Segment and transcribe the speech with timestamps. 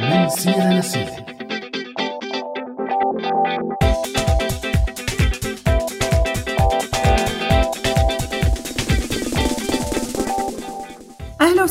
[0.00, 1.33] من سيرة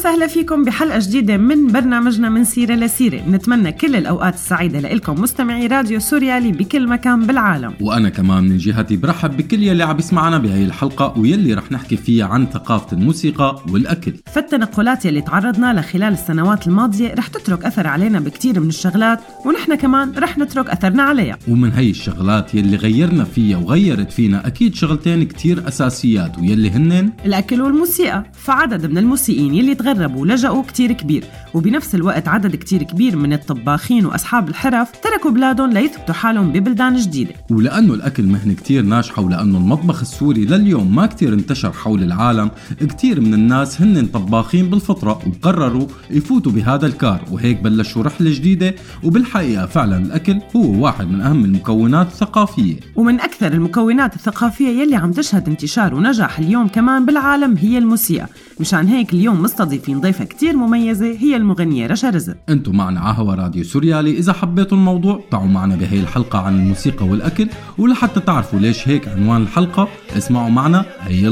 [0.04, 3.22] وسهلا فيكم بحلقة جديدة من برنامجنا من سيرة لسيرة.
[3.30, 7.74] نتمنى كل الأوقات السعيدة لكم مستمعي راديو سوريالي بكل مكان بالعالم.
[7.82, 12.26] وأنا كمان من جهتي برحب بكل يلي عم يسمعنا بهي الحلقة ويلي رح نحكي فيها
[12.26, 14.14] عن ثقافة الموسيقى والأكل.
[14.34, 19.76] فالتنقلات يلي تعرضنا لها خلال السنوات الماضية رح تترك أثر علينا بكتير من الشغلات ونحن
[19.76, 21.38] كمان رح نترك أثرنا عليها.
[21.48, 27.62] ومن هي الشغلات يلي غيرنا فيها وغيرت فينا أكيد شغلتين كتير أساسيات ويلي هنن الأكل
[27.62, 28.24] والموسيقى.
[28.34, 31.24] فعدد من الموسيقيين يلي تغربوا ولجأوا كتير كبير.
[31.54, 37.34] وبنفس الوقت عدد كتير كبير من الطباخين وأصحاب الحرف تركوا بلادهم ليثبتوا حالهم ببلدان جديدة.
[37.52, 43.22] ولأنه الأكل مهنه كتير ناجحه ولأنه المطبخ السوري لليوم ما كتير انتشر حول العالم كتير
[43.22, 49.98] من الناس هن طباخين بالفطرة وقرروا يفوتوا بهذا الكار وهيك بلشوا رحلة جديدة وبالحقيقة فعلا
[49.98, 52.76] الأكل هو واحد من أهم المكونات الثقافية.
[52.96, 58.28] ومن أكثر المكونات الثقافية يلي عم تشهد انتشار ونجاح اليوم كمان بالعالم هي الموسيقى
[58.60, 62.36] مشان هيك اليوم مستضيفين ضيفة كتير مميزة هي المغنية رشا رزق.
[62.50, 64.12] أنتم معنا على هوا راديو سوريالي.
[64.18, 69.42] إذا حبيتوا الموضوع تعوا معنا بهي الحلقة عن الموسيقى والأكل ولحتى تعرفوا ليش هيك عنوان
[69.42, 71.28] الحلقة اسمعوا معنا هي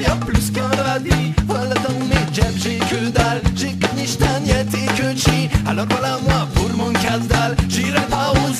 [0.00, 3.49] y'a plus qu'un radis Voilà dans mes jabs j'ai que dalle
[5.80, 8.59] بالا بالا ما فرمون کزدل جیره پاوز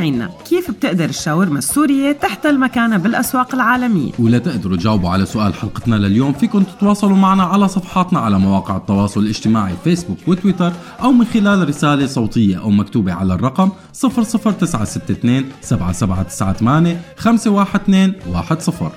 [0.00, 5.96] مستمعينا كيف بتقدر الشاورما السورية تحتل مكانها بالأسواق العالمية؟ ولا تقدروا تجاوبوا على سؤال حلقتنا
[5.96, 10.72] لليوم فيكم تتواصلوا معنا على صفحاتنا على مواقع التواصل الاجتماعي فيسبوك وتويتر
[11.02, 13.70] أو من خلال رسالة صوتية أو مكتوبة على الرقم
[14.02, 18.92] 00962 7798 512 10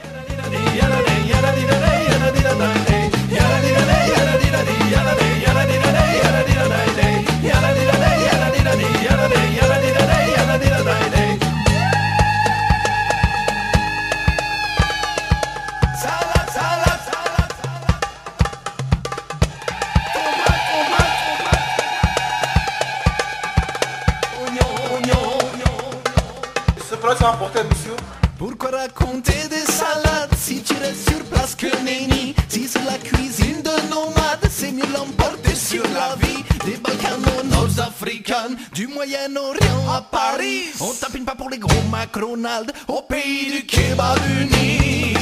[28.83, 30.35] raconter des salades.
[30.37, 34.91] Si tu restes sur place que nenni Si c'est la cuisine de nomades, c'est mieux
[34.93, 40.63] l'emporter sur la vie Des Balkans Nord-Africains, du Moyen-Orient à Paris.
[40.81, 45.13] On tapine pas pour les gros McDonald's au pays du kebab uni.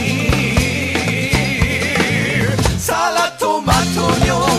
[2.80, 4.51] Salade tomate oignon,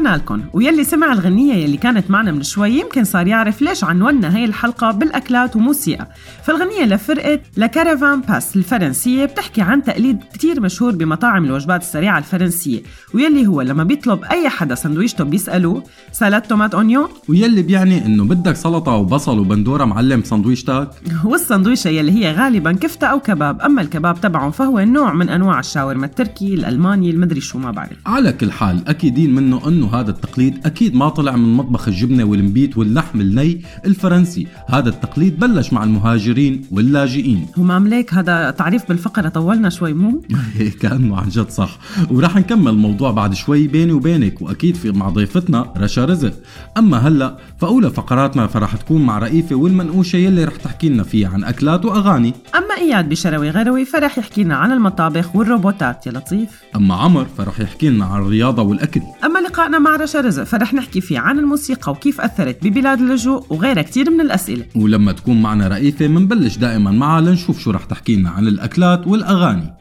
[0.00, 4.36] رجعنا لكم ويلي سمع الغنية يلي كانت معنا من شوي يمكن صار يعرف ليش عنونا
[4.36, 6.06] هي الحلقة بالأكلات وموسيقى.
[6.44, 12.82] فالغنية لفرقة لكارافان باس الفرنسية بتحكي عن تقليد كتير مشهور بمطاعم الوجبات السريعة الفرنسية.
[13.14, 15.84] ويلي هو لما بيطلب أي حدا سندويشته بيسألوه
[16.20, 20.88] سالاد تومات أونيون؟ ويلي بيعني إنه بدك سلطة وبصل وبندورة معلم سندويشتك
[21.24, 26.06] والسندويشة يلي هي غالبا كفتة أو كباب أما الكباب تبعهم فهو نوع من أنواع الشاورما
[26.06, 27.96] التركي الألماني المدري شو ما بعرف.
[28.06, 32.78] على كل حال أكيدين منه إنه هذا التقليد أكيد ما طلع من مطبخ الجبنة والمبيت
[32.78, 34.46] واللحم الني الفرنسي.
[34.68, 37.46] هذا التقليد بلش مع المهاجرين واللاجئين.
[37.56, 40.22] همام ليك هذا تعريف بالفقرة طولنا شوي مو؟
[40.82, 41.78] كانه عن جد صح.
[42.10, 46.32] وراح نكمل الموضوع بعد شوي بيني وبينك وأكيد في مع ضيفتنا رشا رزق.
[46.78, 51.44] أما هلأ فأولى فقراتنا فرح تكون مع رئيفة والمنقوشة يلي رح تحكي لنا فيها عن
[51.44, 52.34] أكلات وأغاني.
[52.54, 56.06] أما إياد بشروي غروي فرح يحكي لنا عن المطابخ والروبوتات.
[56.06, 56.48] يا لطيف.
[56.76, 59.00] أما عمر فرح يحكي لنا عن الرياضة والأكل.
[59.24, 63.82] أما لقائنا مع رشا رزق فرح نحكي فيه عن الموسيقى وكيف أثرت ببلاد اللجوء وغيرها
[63.82, 64.64] كتير من الأسئلة.
[64.74, 69.79] ولما تكون معنا رئيفة منبلش دائما معها لنشوف شو رح تحكي لنا عن الأكلات والأغاني.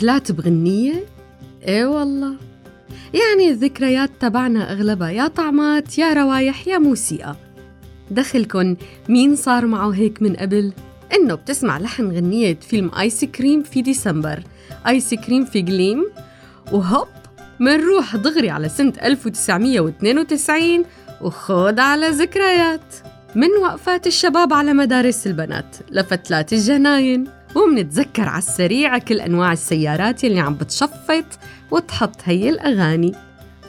[0.00, 1.04] أكلات بغنية؟
[1.68, 2.34] إيه والله.
[3.14, 7.36] يعني الذكريات تبعنا أغلبها يا طعمات يا روايح يا موسيقى.
[8.10, 8.76] دخلكن
[9.08, 10.72] مين صار معه هيك من قبل؟
[11.14, 14.42] إنه بتسمع لحن غنية فيلم آيس كريم في ديسمبر.
[14.86, 16.06] آيس كريم في جليم.
[16.72, 17.08] وهوب
[17.58, 20.84] منروح دغري على سنة 1992
[21.20, 22.94] وخود على ذكريات.
[23.34, 27.39] من وقفات الشباب على مدارس البنات لفتلات الجناين.
[27.54, 31.24] ومنتذكر على السريع كل أنواع السيارات يلي عم بتشفط
[31.70, 33.14] وتحط هي الأغاني.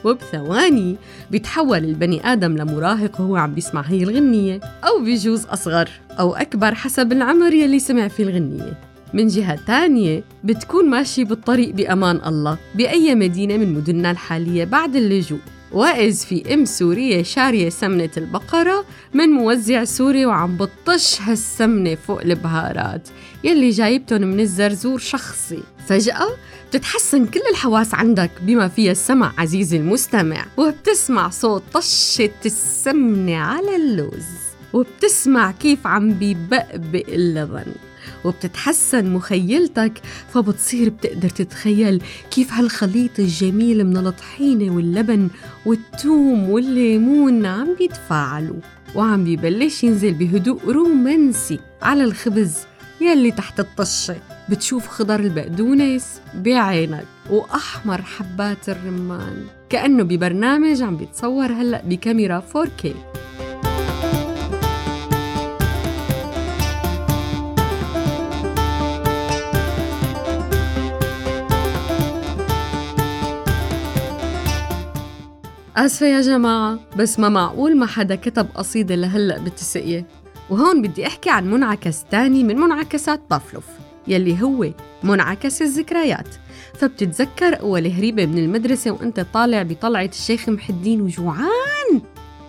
[0.04, 0.96] وبثواني
[1.30, 5.88] بيتحول البني آدم لمراهق وهو عم بيسمع هي الغنية أو بيجوز أصغر
[6.20, 8.78] أو أكبر حسب العمر يلي سمع فيه الغنية.
[9.14, 15.40] من جهة تانية بتكون ماشي بالطريق بأمان الله بأي مدينة من مدننا الحالية بعد اللجوء.
[15.72, 23.08] وإذ في أم سورية شارية سمنة البقرة من موزع سوري وعم بتطش هالسمنة فوق البهارات.
[23.44, 25.62] يلي جايبتن من الزرزور شخصي.
[25.86, 26.28] فجأة
[26.68, 34.24] بتتحسن كل الحواس عندك بما فيها السمع عزيزي المستمع وبتسمع صوت طشة السمنة على اللوز
[34.72, 37.72] وبتسمع كيف عم بيبقبق اللبن
[38.24, 39.92] وبتتحسن مخيلتك
[40.34, 45.28] فبتصير بتقدر تتخيل كيف هالخليط الجميل من الطحينة واللبن
[45.66, 48.60] والثوم والليمون عم بيتفاعلوا
[48.94, 52.54] وعم بيبلش ينزل بهدوء رومانسي على الخبز
[53.02, 54.16] يلي تحت الطشة
[54.48, 59.46] بتشوف خضر البقدونس بعينك وأحمر حبات الرمان.
[59.68, 62.88] كأنه ببرنامج عم بيتصور هلأ بكاميرا 4K
[75.76, 80.21] آسفة يا جماعة بس ما معقول ما حدا كتب قصيدة لهلأ بالتسقية.
[80.52, 83.64] وهون بدي أحكي عن منعكس تاني من منعكسات بافلوف
[84.08, 84.70] يلي هو
[85.02, 86.28] منعكس الذكريات.
[86.74, 92.02] فبتتذكر أول هريبة من المدرسة وأنت طالع بطلعة الشيخ محي الدين وجوعان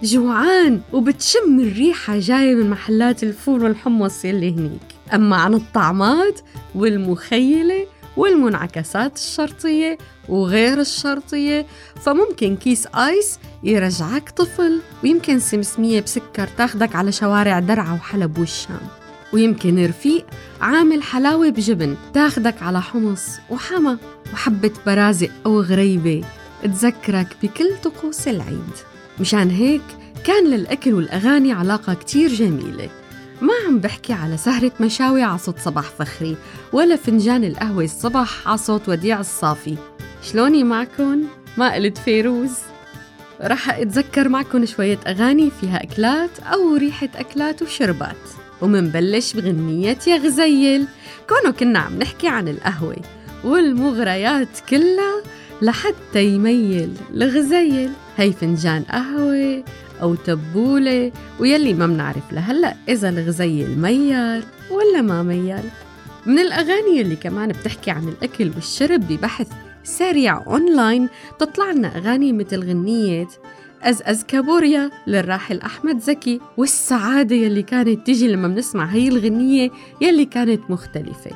[0.03, 4.81] جوعان وبتشم الريحة جاية من محلات الفول والحمص يلي هنيك.
[5.13, 6.39] أما عن الطعمات
[6.75, 9.98] والمخيلة والمنعكسات الشرطية
[10.29, 11.65] وغير الشرطية.
[12.05, 18.88] فممكن كيس آيس يرجعك طفل ويمكن سمسمية بسكر تاخدك على شوارع درعا وحلب والشام.
[19.34, 20.25] ويمكن رفيق
[20.62, 23.98] عامل حلاوة بجبن تاخدك على حمص وحما
[24.34, 26.24] وحبة برازق أو غريبة
[26.63, 28.74] تذكرك بكل طقوس العيد.
[29.20, 29.82] مشان هيك
[30.25, 32.89] كان للأكل والأغاني علاقة كتير جميلة.
[33.43, 36.38] ما عم بحكي على سهرة مشاوي على صوت صباح فخري
[36.73, 39.77] ولا فنجان القهوة الصبح على صوت وديع الصافي.
[40.21, 41.23] شلوني معكن؟
[41.57, 42.51] ما قلت فيروز.
[43.41, 48.15] رح أتذكر معكم شوية أغاني فيها أكلات أو ريحة أكلات وشربات.
[48.62, 50.85] ومنبلش بغنية يا غزيل.
[51.29, 53.01] كونه كنا عم نحكي عن القهوة.
[53.43, 55.21] والمغريات كلها
[55.62, 59.63] لحتى يميل الغزيل هي فنجان قهوة
[60.03, 65.63] أو تبولة ويلي ما منعرف لهلأ إذا الغزيل ميال ولا ما ميال
[66.25, 69.48] من الأغاني اللي كمان بتحكي عن الأكل والشرب ببحث
[69.83, 73.27] سريع أونلاين تطلع لنا أغاني مثل غنية
[73.84, 79.69] قزقز كابوريا للراحل أحمد زكي والسعادة يلي كانت تيجي لما بنسمع هي الغنية
[80.01, 81.31] يلي كانت مختلفة.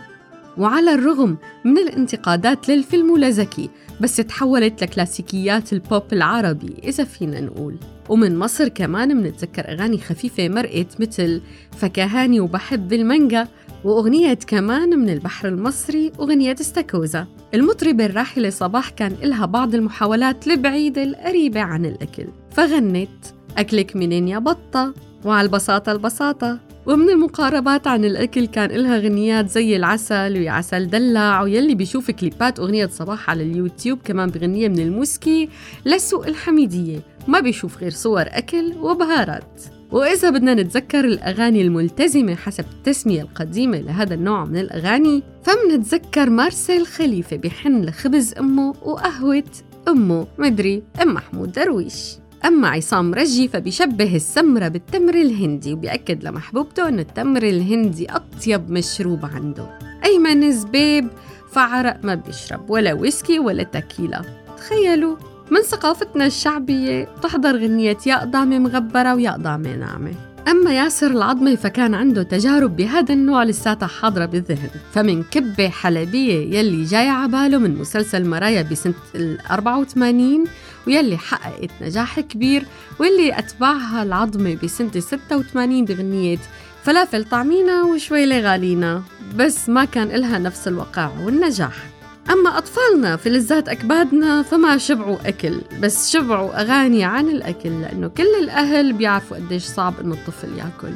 [0.57, 3.69] وعلى الرغم من الانتقادات للفيلم ولزكي
[4.01, 7.75] بس تحولت لكلاسيكيات البوب العربي إذا فينا نقول.
[8.09, 11.41] ومن مصر كمان منتذكر أغاني خفيفة مرقت مثل
[11.77, 13.47] فكهاني وبحب المانجا
[13.83, 17.27] وأغنية كمان من البحر المصري أغنية استاكوزا.
[17.53, 22.27] المطربة الراحلة صباح كان إلها بعض المحاولات البعيدة القريبة عن الأكل.
[22.51, 23.25] فغنت
[23.57, 24.93] أكلك منين يا بطة؟
[25.25, 31.41] وعلى البساطة البساطة ومن المقاربات عن الأكل كان إلها غنيات زي العسل ويا عسل دلع
[31.41, 35.50] ويلي بيشوف كليبات أغنية صباح على اليوتيوب كمان بغنية من الموسكي
[35.86, 37.00] لسوق الحميدية.
[37.27, 39.62] ما بيشوف غير صور أكل وبهارات.
[39.91, 47.38] وإذا بدنا نتذكر الأغاني الملتزمة حسب التسمية القديمة لهذا النوع من الأغاني فمنتذكر مارسيل خليفة
[47.38, 49.44] بحن لخبز أمه وقهوة
[49.88, 52.17] أمه مدري أم محمود درويش.
[52.46, 59.79] أما عصام رجي فبيشبه السمرة بالتمر الهندي وبيأكد لمحبوبته أنه التمر الهندي أطيب مشروب عنده.
[60.06, 61.08] أيمن زبيب
[61.51, 64.22] فعرق ما بيشرب ولا ويسكي ولا تكيلا
[64.58, 65.17] تخيلوا
[65.51, 70.26] من ثقافتنا الشعبية تحضر غنية يا قضامة مغبرة ويا قضامة ناعمة.
[70.48, 74.70] أما ياسر العظمي فكان عنده تجارب بهذا النوع لساتها حاضرة بالذهن.
[74.94, 80.44] فمن كبة حلبية يلي جاي عباله من مسلسل مرايا بسنة ال 84
[80.88, 82.66] ويلي حققت نجاح كبير
[83.00, 86.38] واللي أتبعها العظمة بسنة 86 بغنية
[86.84, 89.04] فلافل طعمينا وشوي لغالينا
[89.36, 91.97] بس ما كان إلها نفس الوقع والنجاح.
[92.31, 98.93] أما أطفالنا فلذات أكبادنا فما شبعوا أكل بس شبعوا أغاني عن الأكل لأنه كل الأهل
[98.93, 100.93] بيعرفوا قديش صعب إنه الطفل يأكل.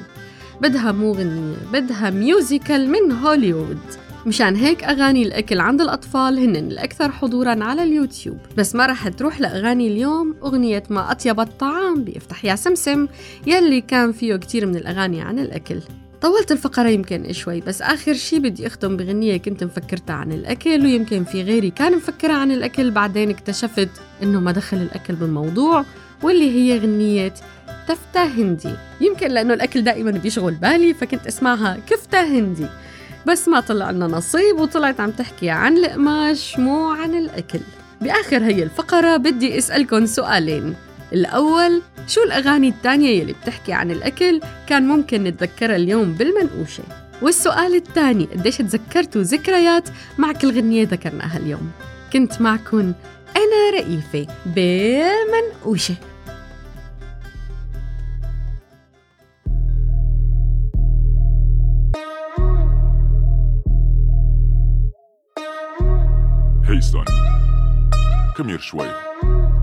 [0.62, 3.80] بدها مو غنية بدها musical من هوليوود.
[4.26, 8.38] مشان هيك أغاني الأكل عند الأطفال هن الأكثر حضوراً على اليوتيوب.
[8.58, 13.08] بس ما رح تروح لأغاني اليوم أغنية ما أطيب الطعام بافتح يا سمسم
[13.48, 15.80] يلي كان فيه كتير من الأغاني عن الأكل.
[16.22, 21.24] طولت الفقرة يمكن شوي بس آخر شي بدي أختم بغنية كنت مفكرتها عن الأكل ويمكن
[21.24, 23.90] في غيري كان مفكرة عن الأكل بعدين اكتشفت
[24.24, 25.86] إنه ما دخل الأكل بالموضوع
[26.24, 27.34] واللي هي غنية
[27.88, 28.74] تفتة هندي.
[29.02, 32.68] يمكن لأنه الأكل دائما بيشغل بالي فكنت أسمعها كفتة هندي.
[33.28, 37.60] بس ما طلع لنا نصيب وطلعت عم تحكي عن القماش مو عن الأكل.
[38.02, 40.76] بآخر هي الفقرة بدي أسألكم سؤالين.
[41.14, 46.84] الأول شو الأغاني التانية يلي بتحكي عن الأكل كان ممكن نتذكرها اليوم بالمنقوشة؟
[47.22, 51.72] والسؤال الثاني قديش تذكرتوا ذكريات مع كل غنية ذكرناها اليوم؟
[52.14, 52.94] كنت معكم
[53.38, 55.96] أنا رئيفة بالمنقوشة.
[66.68, 67.06] Hey son,
[68.38, 68.88] come here شوي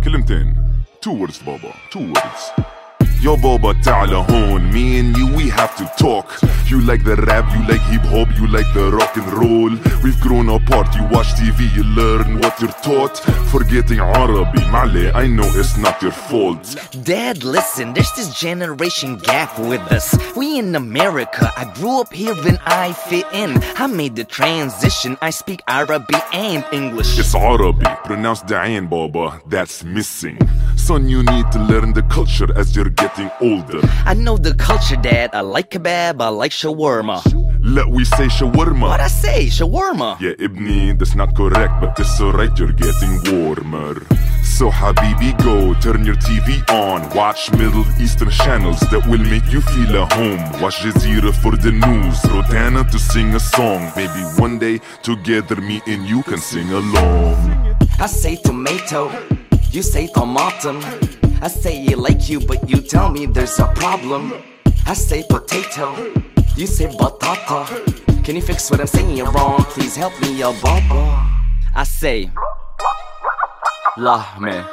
[0.04, 0.67] كلمتين
[1.00, 1.72] Two words, Bobo.
[1.90, 2.77] Two words.
[3.23, 6.27] Yo بابا تعال هون me and you we have to talk
[6.69, 9.71] You like the rap, you like hip hop, you like the rock and roll
[10.03, 13.15] We've grown apart, you watch TV, you learn what you're taught
[13.53, 16.65] Forgetting عربي معلي I know it's not your fault
[17.03, 20.07] Dad, listen, there's this generation gap with us.
[20.35, 23.51] We in America, I grew up here and I fit in.
[23.83, 27.17] I made the transition, I speak Arabic and English.
[27.19, 30.38] It's Arabi, pronounced Da'in Baba, that's missing
[30.75, 33.06] Son, you need to learn the culture as you're getting
[33.40, 35.30] older I know the culture, Dad.
[35.34, 37.22] I like kebab, I like shawarma.
[37.62, 40.20] Let we say shawarma What I say, shawarma?
[40.20, 43.94] Yeah, Ibni, that's not correct, but it's alright, you're getting warmer.
[44.42, 47.08] So, Habibi, go turn your TV on.
[47.14, 50.40] Watch Middle Eastern channels that will make you feel at home.
[50.60, 52.18] Watch Jazeera for the news.
[52.22, 53.92] Rotana to sing a song.
[53.94, 57.76] Maybe one day, together, me and you can sing along.
[58.00, 59.12] I say tomato,
[59.70, 61.17] you say tomatum.
[61.40, 64.35] I say I like you, but you tell me there's a problem.
[64.87, 65.95] I say potato,
[66.57, 68.25] you say batata.
[68.25, 69.62] Can you fix what I'm saying wrong?
[69.71, 71.25] Please help me, ya baba.
[71.76, 72.30] I say
[73.97, 74.66] lahme.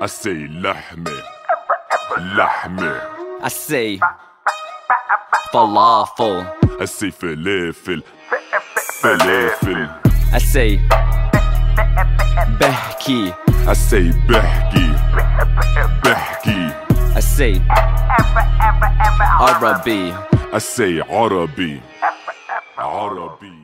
[0.00, 1.22] I say lahme.
[2.36, 3.40] Lahme.
[3.42, 3.98] I say
[5.52, 6.46] falafel.
[6.80, 8.02] I say falafel.
[9.02, 10.32] Falafel.
[10.32, 10.78] I say
[12.60, 13.51] behki.
[13.64, 14.86] I say behki.
[16.02, 17.14] Behki.
[17.14, 17.54] I say
[19.40, 20.12] Arabi.
[20.52, 21.80] I say Arabi.
[22.76, 23.61] Arabi.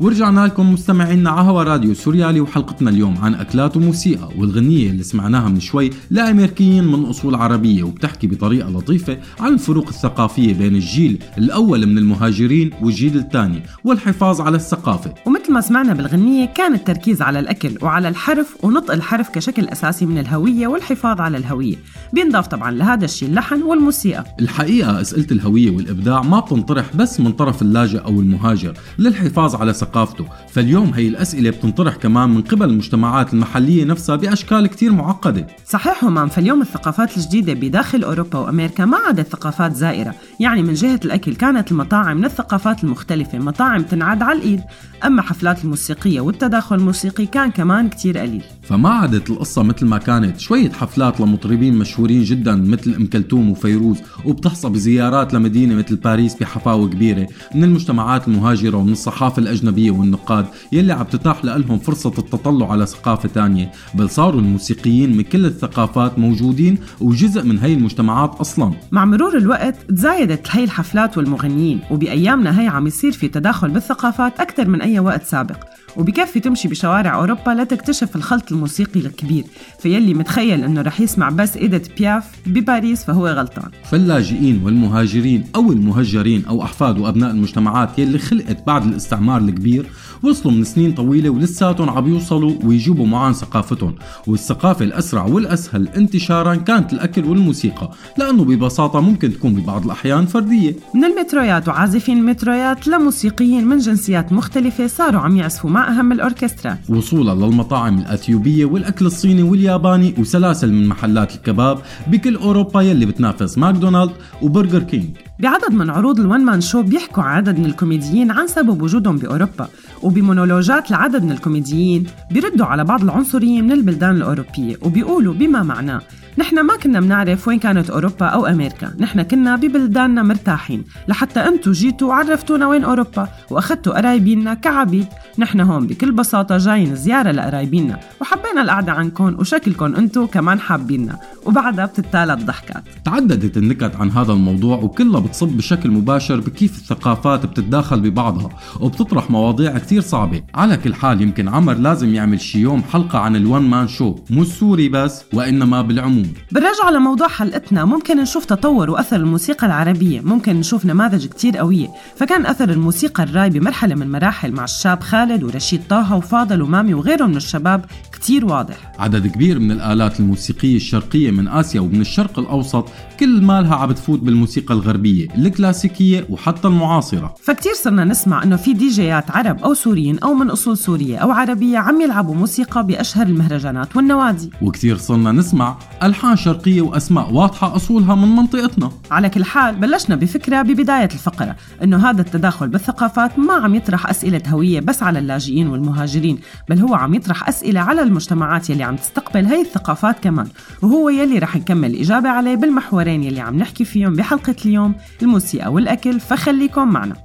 [0.00, 5.48] ورجعنا لكم مستمعينا على هوا راديو سوريالي وحلقتنا اليوم عن أكلات وموسيقى والغنية اللي سمعناها
[5.48, 11.86] من شوي لأمريكيين من أصول عربية وبتحكي بطريقة لطيفة عن الفروق الثقافية بين الجيل الأول
[11.86, 15.14] من المهاجرين والجيل الثاني والحفاظ على الثقافة.
[15.26, 20.18] ومثل ما سمعنا بالغنية كان التركيز على الأكل وعلى الحرف ونطق الحرف كشكل أساسي من
[20.18, 21.76] الهوية والحفاظ على الهوية.
[22.12, 24.24] بينضاف طبعا لهذا الشيء اللحن والموسيقى.
[24.40, 30.26] الحقيقة أسئلة الهوية والإبداع ما بتنطرح بس من طرف اللاجئ أو المهاجر للحفاظ على ثقافته.
[30.48, 35.46] فاليوم هي الأسئلة بتنطرح كمان من قبل المجتمعات المحلية نفسها بأشكال كتير معقدة.
[35.66, 40.14] صحيح همام فاليوم الثقافات الجديدة بداخل أوروبا وأمريكا ما عادت ثقافات زائرة.
[40.40, 43.38] يعني من جهة الأكل كانت المطاعم من الثقافات المختلفة.
[43.38, 44.60] مطاعم تنعد على الإيد.
[45.04, 48.42] أما حفلات الموسيقية والتداخل الموسيقي كان كمان كتير قليل.
[48.62, 50.40] فما عادت القصة مثل ما كانت.
[50.40, 56.88] شوية حفلات لمطربين مشهورين جدا مثل أم كلثوم وفيروز وبتحصى بزيارات لمدينة مثل باريس بحفاوة
[56.88, 57.26] كبيرة.
[57.54, 63.28] من المجتمعات المهاجرة ومن الصحافة الأجنبية والنقاد يلي عم تتاح لهم فرصة التطلع على ثقافة
[63.28, 68.72] تانية بل صاروا الموسيقيين من كل الثقافات موجودين وجزء من هي المجتمعات أصلا.
[68.90, 74.68] مع مرور الوقت تزايدت هي الحفلات والمغنيين وبأيامنا هي عم يصير في تداخل بالثقافات أكثر
[74.68, 75.56] من أي وقت سابق.
[75.96, 79.44] وبكفي تمشي بشوارع أوروبا لتكتشف الخلط الموسيقي الكبير
[79.78, 83.70] فيلي متخيل أنه رح يسمع بس إيديت بياف بباريس فهو غلطان.
[83.90, 89.86] فاللاجئين والمهاجرين أو المهجرين أو أحفاد وأبناء المجتمعات يلي خلقت بعد الاستعمار الكبير
[90.22, 93.94] وصلوا من سنين طويلة ولساتهم عم يوصلوا ويجيبوا معان ثقافتهم.
[94.26, 100.76] والثقافة الأسرع والأسهل انتشارا كانت الأكل والموسيقى لأنه ببساطة ممكن تكون ببعض الأحيان فردية.
[100.94, 107.98] من المترويات وعازفين المترويات لموسيقيين من جنسيات مختلفة صاروا عم يعزفوا أهم الأوركسترات وصولا للمطاعم
[107.98, 115.16] الأثيوبية والأكل الصيني والياباني وسلاسل من محلات الكباب بكل أوروبا يلي بتنافس ماكدونالد وبرجر كينج.
[115.40, 119.68] بعدد من عروض ال one man show بيحكوا عدد من الكوميديين عن سبب وجودهم بأوروبا
[120.02, 126.00] وبمونولوجات لعدد من الكوميديين بيردوا على بعض العنصرية من البلدان الأوروبية وبيقولوا بما معناه
[126.38, 131.72] نحن ما كنا بنعرف وين كانت أوروبا أو أمريكا نحن كنا ببلداننا مرتاحين لحتى أنتوا
[131.72, 135.06] جيتوا وعرفتونا وين أوروبا وأخذتوا قرايبيننا كعبيد
[135.38, 141.86] نحن هون بكل بساطة جايين زيارة لقرايبيننا وحبينا القعدة عنكم وشكلكم أنتوا كمان حابيننا وبعدها
[141.86, 142.84] بتتالى الضحكات.
[143.04, 148.48] تعددت النكت عن هذا الموضوع وكلها بتصب بشكل مباشر بكيف الثقافات بتتداخل ببعضها
[148.80, 150.42] وبتطرح مواضيع كتير صعبة.
[150.54, 154.42] على كل حال يمكن عمر لازم يعمل شي يوم حلقة عن الون مان شو مو
[154.42, 156.32] السوري بس وإنما بالعموم.
[156.52, 161.88] بالرجعة لموضوع حلقتنا ممكن نشوف تطور وأثر الموسيقى العربية ممكن نشوف نماذج كتير قوية.
[162.16, 167.30] فكان أثر الموسيقى الراي بمرحلة من مراحل مع الشاب خالد ورشيد طه وفاضل ومامي وغيرهم
[167.30, 167.84] من الشباب
[168.20, 168.92] كتير واضح.
[168.98, 172.88] عدد كبير من الآلات الموسيقية الشرقية من آسيا ومن الشرق الأوسط
[173.20, 177.34] كل مالها عم بتفوت بالموسيقى الغربية الكلاسيكية وحتى المعاصرة.
[177.42, 181.30] فكتير صرنا نسمع إنه في دي جيات عرب أو سوريين أو من أصول سورية أو
[181.30, 184.50] عربية عم يلعبوا موسيقى بأشهر المهرجانات والنوادي.
[184.62, 188.90] وكتير صرنا نسمع ألحان شرقية وأسماء واضحة أصولها من منطقتنا.
[189.10, 194.42] على كل حال بلشنا بفكرة ببداية الفقرة إنه هذا التداخل بالثقافات ما عم يطرح أسئلة
[194.48, 199.44] هوية بس على اللاجئين والمهاجرين بل هو عم يطرح أسئلة على المجتمعات يلي عم تستقبل
[199.44, 200.48] هي الثقافات كمان.
[200.82, 206.20] وهو يلي رح نكمل الإجابة عليه بالمحورين يلي عم نحكي فيهم بحلقة اليوم الموسيقى والأكل.
[206.20, 207.16] فخليكم معنا.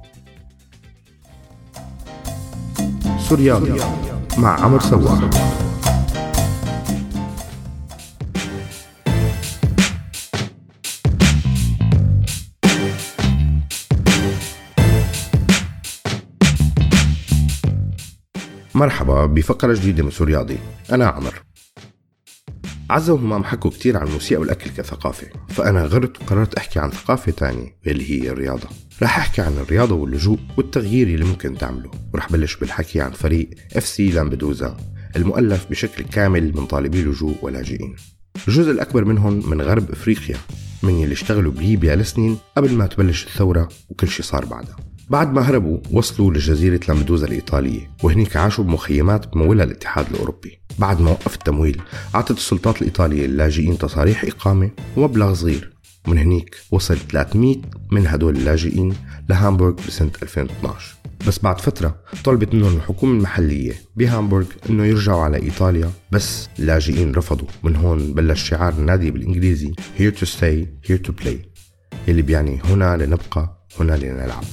[3.28, 3.80] سوريالي
[4.38, 5.20] مع عمر سواح
[18.74, 20.58] مرحبا بفقرة جديدة من سورياضي
[20.92, 21.42] أنا عمر.
[22.90, 27.76] عزة وهمام حكوا كتير عن الموسيقى والأكل كثقافة فأنا غرت وقررت أحكي عن ثقافة تانية
[27.86, 28.68] واللي هي الرياضة.
[29.02, 34.10] رح أحكي عن الرياضة واللجوء والتغيير اللي ممكن تعمله ورح بلش بالحكي عن فريق FC
[34.10, 34.76] لامبدوزا
[35.16, 37.96] المؤلف بشكل كامل من طالبي لجوء ولاجئين.
[38.48, 40.36] الجزء الأكبر منهم من غرب إفريقيا
[40.82, 44.76] من يلي اشتغلوا بليبيا لسنين قبل ما تبلش الثورة وكل شي صار بعدها.
[45.10, 50.58] بعد ما هربوا وصلوا لجزيرة لامبدوزا الإيطالية وهنيك عاشوا بمخيمات بمولها الاتحاد الأوروبي.
[50.78, 51.82] بعد ما وقف التمويل
[52.14, 55.74] أعطت السلطات الإيطالية للاجئين تصاريح إقامة ومبلغ صغير.
[56.08, 57.56] ومن هنيك وصل 300
[57.92, 58.94] من هدول اللاجئين
[59.28, 60.94] لهامبورغ بسنة 2012
[61.28, 65.90] بس بعد فترة طلبت منهم الحكومة المحلية بهامبورغ إنه يرجعوا على إيطاليا.
[66.12, 67.48] بس اللاجئين رفضوا.
[67.62, 71.36] من هون بلش شعار النادي بالإنجليزي here to stay here to play.
[72.08, 74.44] اللي بيعني هنا لنبقى هنا لنلعب.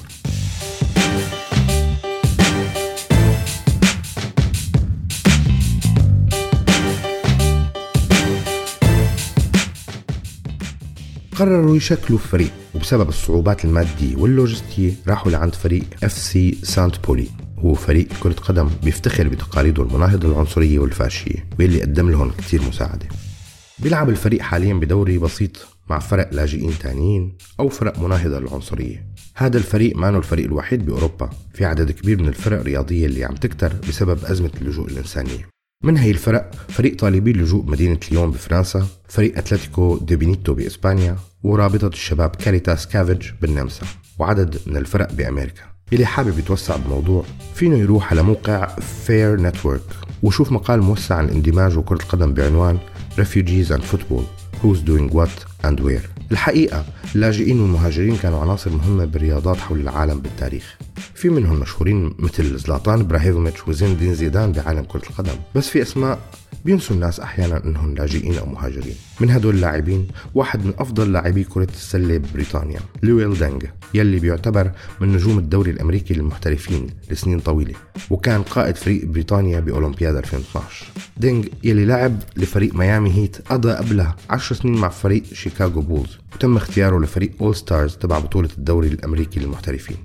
[11.41, 18.08] قرروا يشكلوا فريق وبسبب الصعوبات المادية واللوجستية راحوا لعند فريق FC سانت باولي هو فريق
[18.23, 23.08] كرة قدم بيفتخر بتقاليده المناهضة للعنصرية والفاشية واللي قدم لهم كتير مساعدة.
[23.80, 29.97] بيلعب الفريق حاليا بدوري بسيط مع فرق لاجئين تانيين أو فرق مناهضة للعنصرية هذا الفريق
[29.97, 34.51] ما الفريق الوحيد بأوروبا في عدد كبير من الفرق الرياضية اللي عم تكتر بسبب أزمة
[34.62, 35.61] اللجوء الإنسانية.
[35.84, 41.88] من هي الفرق؟ فريق طالبي اللجوء بمدينة ليون بفرنسا فريق أتلتيكو دي بينيتو بإسبانيا ورابطة
[41.88, 43.86] الشباب كاريتاس كافيج بالنمسا
[44.20, 45.62] وعدد من الفرق بأمريكا.
[45.94, 49.82] اللي حابب يتوسع بالموضوع فينه يروح على موقع Fare Network
[50.24, 52.78] وشوف مقال موسع عن اندماج وكرة القدم بعنوان
[53.17, 54.40] Refugees and Football.
[54.62, 56.10] Who's Doing What and Where.
[56.32, 60.78] الحقيقة اللاجئين والمهاجرين كانوا عناصر مهمة بالرياضات حول العالم بالتاريخ.
[61.15, 65.36] في منهم مشهورين مثل زلاتان إبراهيموفيتش وزين دين زيدان بعالم كرة القدم.
[65.56, 66.19] بس في أسماء
[66.65, 68.95] بينسوا الناس أحيانا إنهم لاجئين أو مهاجرين.
[69.19, 74.71] من هدول اللاعبين واحد من أفضل لاعبي كرة السلة ببريطانيا لويل دينج يلي بيعتبر
[75.02, 77.74] من نجوم الدوري الأمريكي للمحترفين لسنين طويلة
[78.10, 80.86] وكان قائد فريق بريطانيا بأولمبياد 2012
[81.17, 86.58] دينج يلي لعب لفريق ميامي هيت قضى قبلها 10 سنين مع فريق شيكاغو بولز وتم
[86.58, 89.97] اختياره لفريق All Stars تبع بطولة الدوري الأمريكي للمحترفين.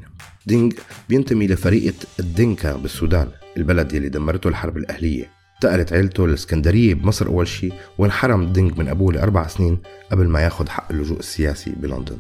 [0.47, 0.75] دينج
[1.09, 5.36] بينتمي لفريق الدينكا بالسودان البلد يلي دمرته الحرب الأهلية.
[5.57, 9.79] انتقلت عيلته للإسكندرية بمصر أول شيء وانحرم دينج من أبوه لأربع سنين
[10.13, 12.17] قبل ما ياخذ حق اللجوء السياسي بلندن.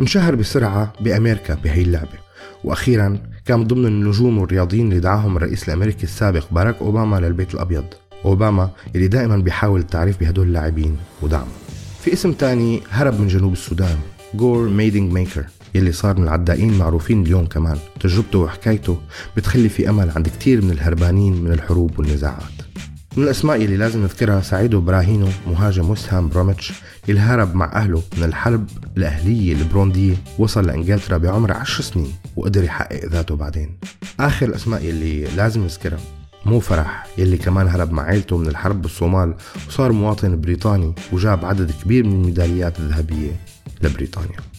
[0.00, 2.18] انشهر بسرعة بأمريكا بهي اللعبة
[2.64, 7.84] وأخيرا كان ضمن النجوم والرياضيين اللي دعاهم الرئيس الأمريكي السابق باراك أوباما للبيت الأبيض.
[8.24, 11.52] أوباما اللي دائما بيحاول التعريف بهدول اللاعبين ودعمه.
[12.00, 13.96] في اسم تاني هرب من جنوب السودان
[14.34, 15.44] جور ميدينج ميكر
[15.76, 17.78] يلي صار من العدائين معروفين اليوم كمان.
[18.00, 19.00] تجربته وحكايته
[19.36, 22.56] بتخلي في أمل عند كتير من الهربانين من الحروب والنزاعات.
[23.16, 26.72] من الأسماء يلي لازم نذكرها سعيدو براهينو مهاجم وسهام بروميتش
[27.08, 33.04] اللي هرب مع أهله من الحرب الأهلية البروندية وصل لإنجلترا بعمر عشر سنين وقدر يحقق
[33.04, 33.78] ذاته بعدين.
[34.20, 36.00] آخر الأسماء يلي لازم نذكرها
[36.46, 39.34] مو فرح يلي كمان هرب مع عيلته من الحرب بالصومال
[39.68, 43.36] وصار مواطن بريطاني وجاب عدد كبير من الميداليات الذهبية
[43.82, 44.55] لبريطانيا.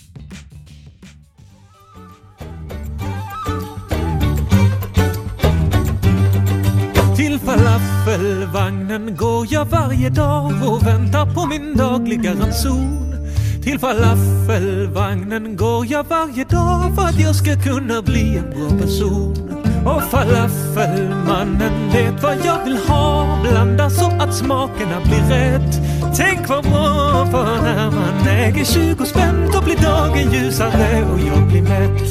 [8.08, 13.15] Falafelvagnen går jag varje dag och väntar på min dagliga ranson.
[13.63, 19.63] Till falafelvagnen går jag varje dag för att jag ska kunna bli en bra person.
[19.86, 25.82] Och falafelmannen vet vad jag vill ha Blanda så att smakerna blir rätt
[26.17, 31.48] Tänk vad bra för när man äger 20 spänn Då blir dagen ljusare och jag
[31.48, 32.02] blir mätt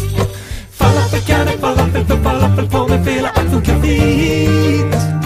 [0.70, 5.25] Falafel kan det falafel för falafel får mig fel att funka fint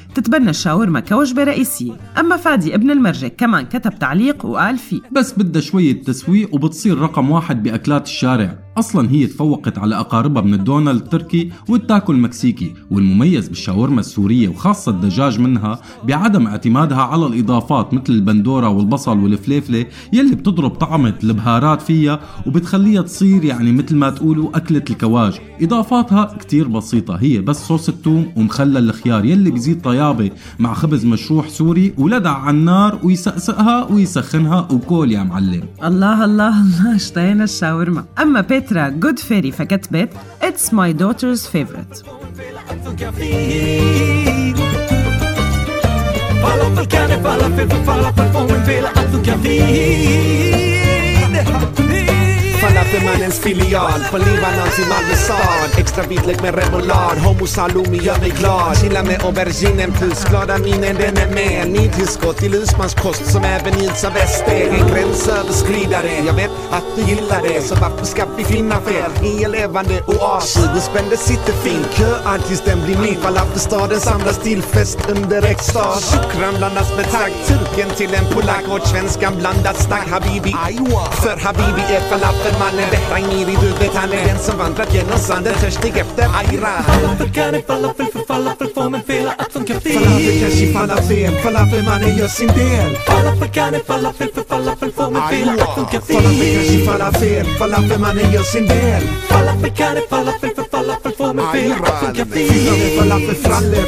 [0.15, 5.01] تتبنى الشاورما كوجبة رئيسية أما فادي ابن المرجك كمان كتب تعليق وقال فيه.
[5.11, 8.70] بس بدها شوية تسويق وبتصير رقم واحد بأكلات الشارع.
[8.77, 15.39] أصلا هي تفوقت على أقاربها من الدونالد التركي والتاكو المكسيكي والمميز بالشاورما السورية وخاصة الدجاج
[15.39, 23.01] منها بعدم اعتمادها على الإضافات مثل البندورة والبصل والفليفلة يلي بتضرب طعمة البهارات فيها وبتخليها
[23.01, 25.39] تصير يعني مثل ما تقولوا أكلة الكواج.
[25.61, 31.49] إضافاتها كتير بسيطة هي بس صوص الثوم ومخلل الخيار يلي بيزيد طيابة مع خبز مشروح
[31.49, 35.63] سوري ولدع على النار ويسقسقها ويسخنها وكول يا معلم.
[35.83, 38.05] الله الله الله اشتهينا الشاورما.
[38.21, 40.08] أما بيترا جود فيري فكتبت
[40.42, 42.16] It's my daughter's favorite
[42.86, 44.58] funka fint
[46.42, 48.56] Falafel kan det falafel för falafel får mig
[52.91, 55.79] Falafelmannens filial på Libanons i Malmö stad.
[55.79, 58.77] Extra vitlök med remoulad, hummus halloumi gör mig glad.
[58.77, 61.67] Chilla med auberginen plus glada minen den är med.
[61.71, 67.01] Ny tillskott till husmanskost som även njuts av väster En gränsöverskridare, jag vet att du
[67.01, 67.61] gillar det.
[67.61, 70.53] Så varför ska vi finna fel i en levande oas?
[70.53, 73.21] 20 spänn sitter fint, köar tills den blir min.
[73.21, 76.13] Falafelstaden samlas till fest under extas.
[76.13, 78.63] Shukran blandas med tagg, turken till en polack.
[78.69, 80.55] Och svenskan blandat stark Habibi.
[81.23, 85.17] För Habibi är falafelmannen bättre än Miri Du vet han är den som vandrat genom
[85.17, 89.73] sanden törstig efter ayra Falafel kan det falafel för falafel får mig fel att funka
[89.73, 92.95] Falafel kanske fint falafel, falafelmannen gör sin del.
[93.07, 97.45] Falafel kan det falafel för falafel får mig fel att funka Falafel kanske fint falafel,
[97.59, 99.03] falafelmannen gör sin del.
[99.29, 101.91] Falafel kan det falafel för falafel får mig virra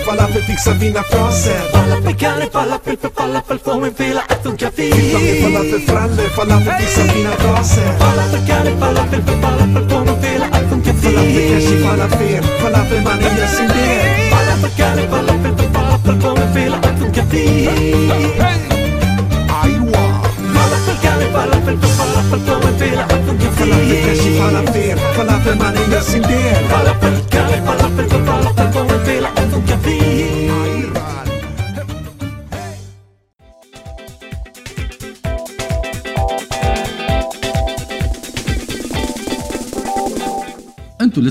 [0.06, 0.42] falafel
[0.80, 2.16] mina fraser Falafel
[2.52, 3.80] falafel för falafel får
[6.36, 8.42] falafel mina fraser Falafel
[8.80, 10.06] falafel för falafel får
[11.04, 14.72] Falafel kanske falafel, falafel mannen gör sin del Falafel
[15.14, 16.36] falafel för falafel får
[20.56, 21.63] Falafel falafel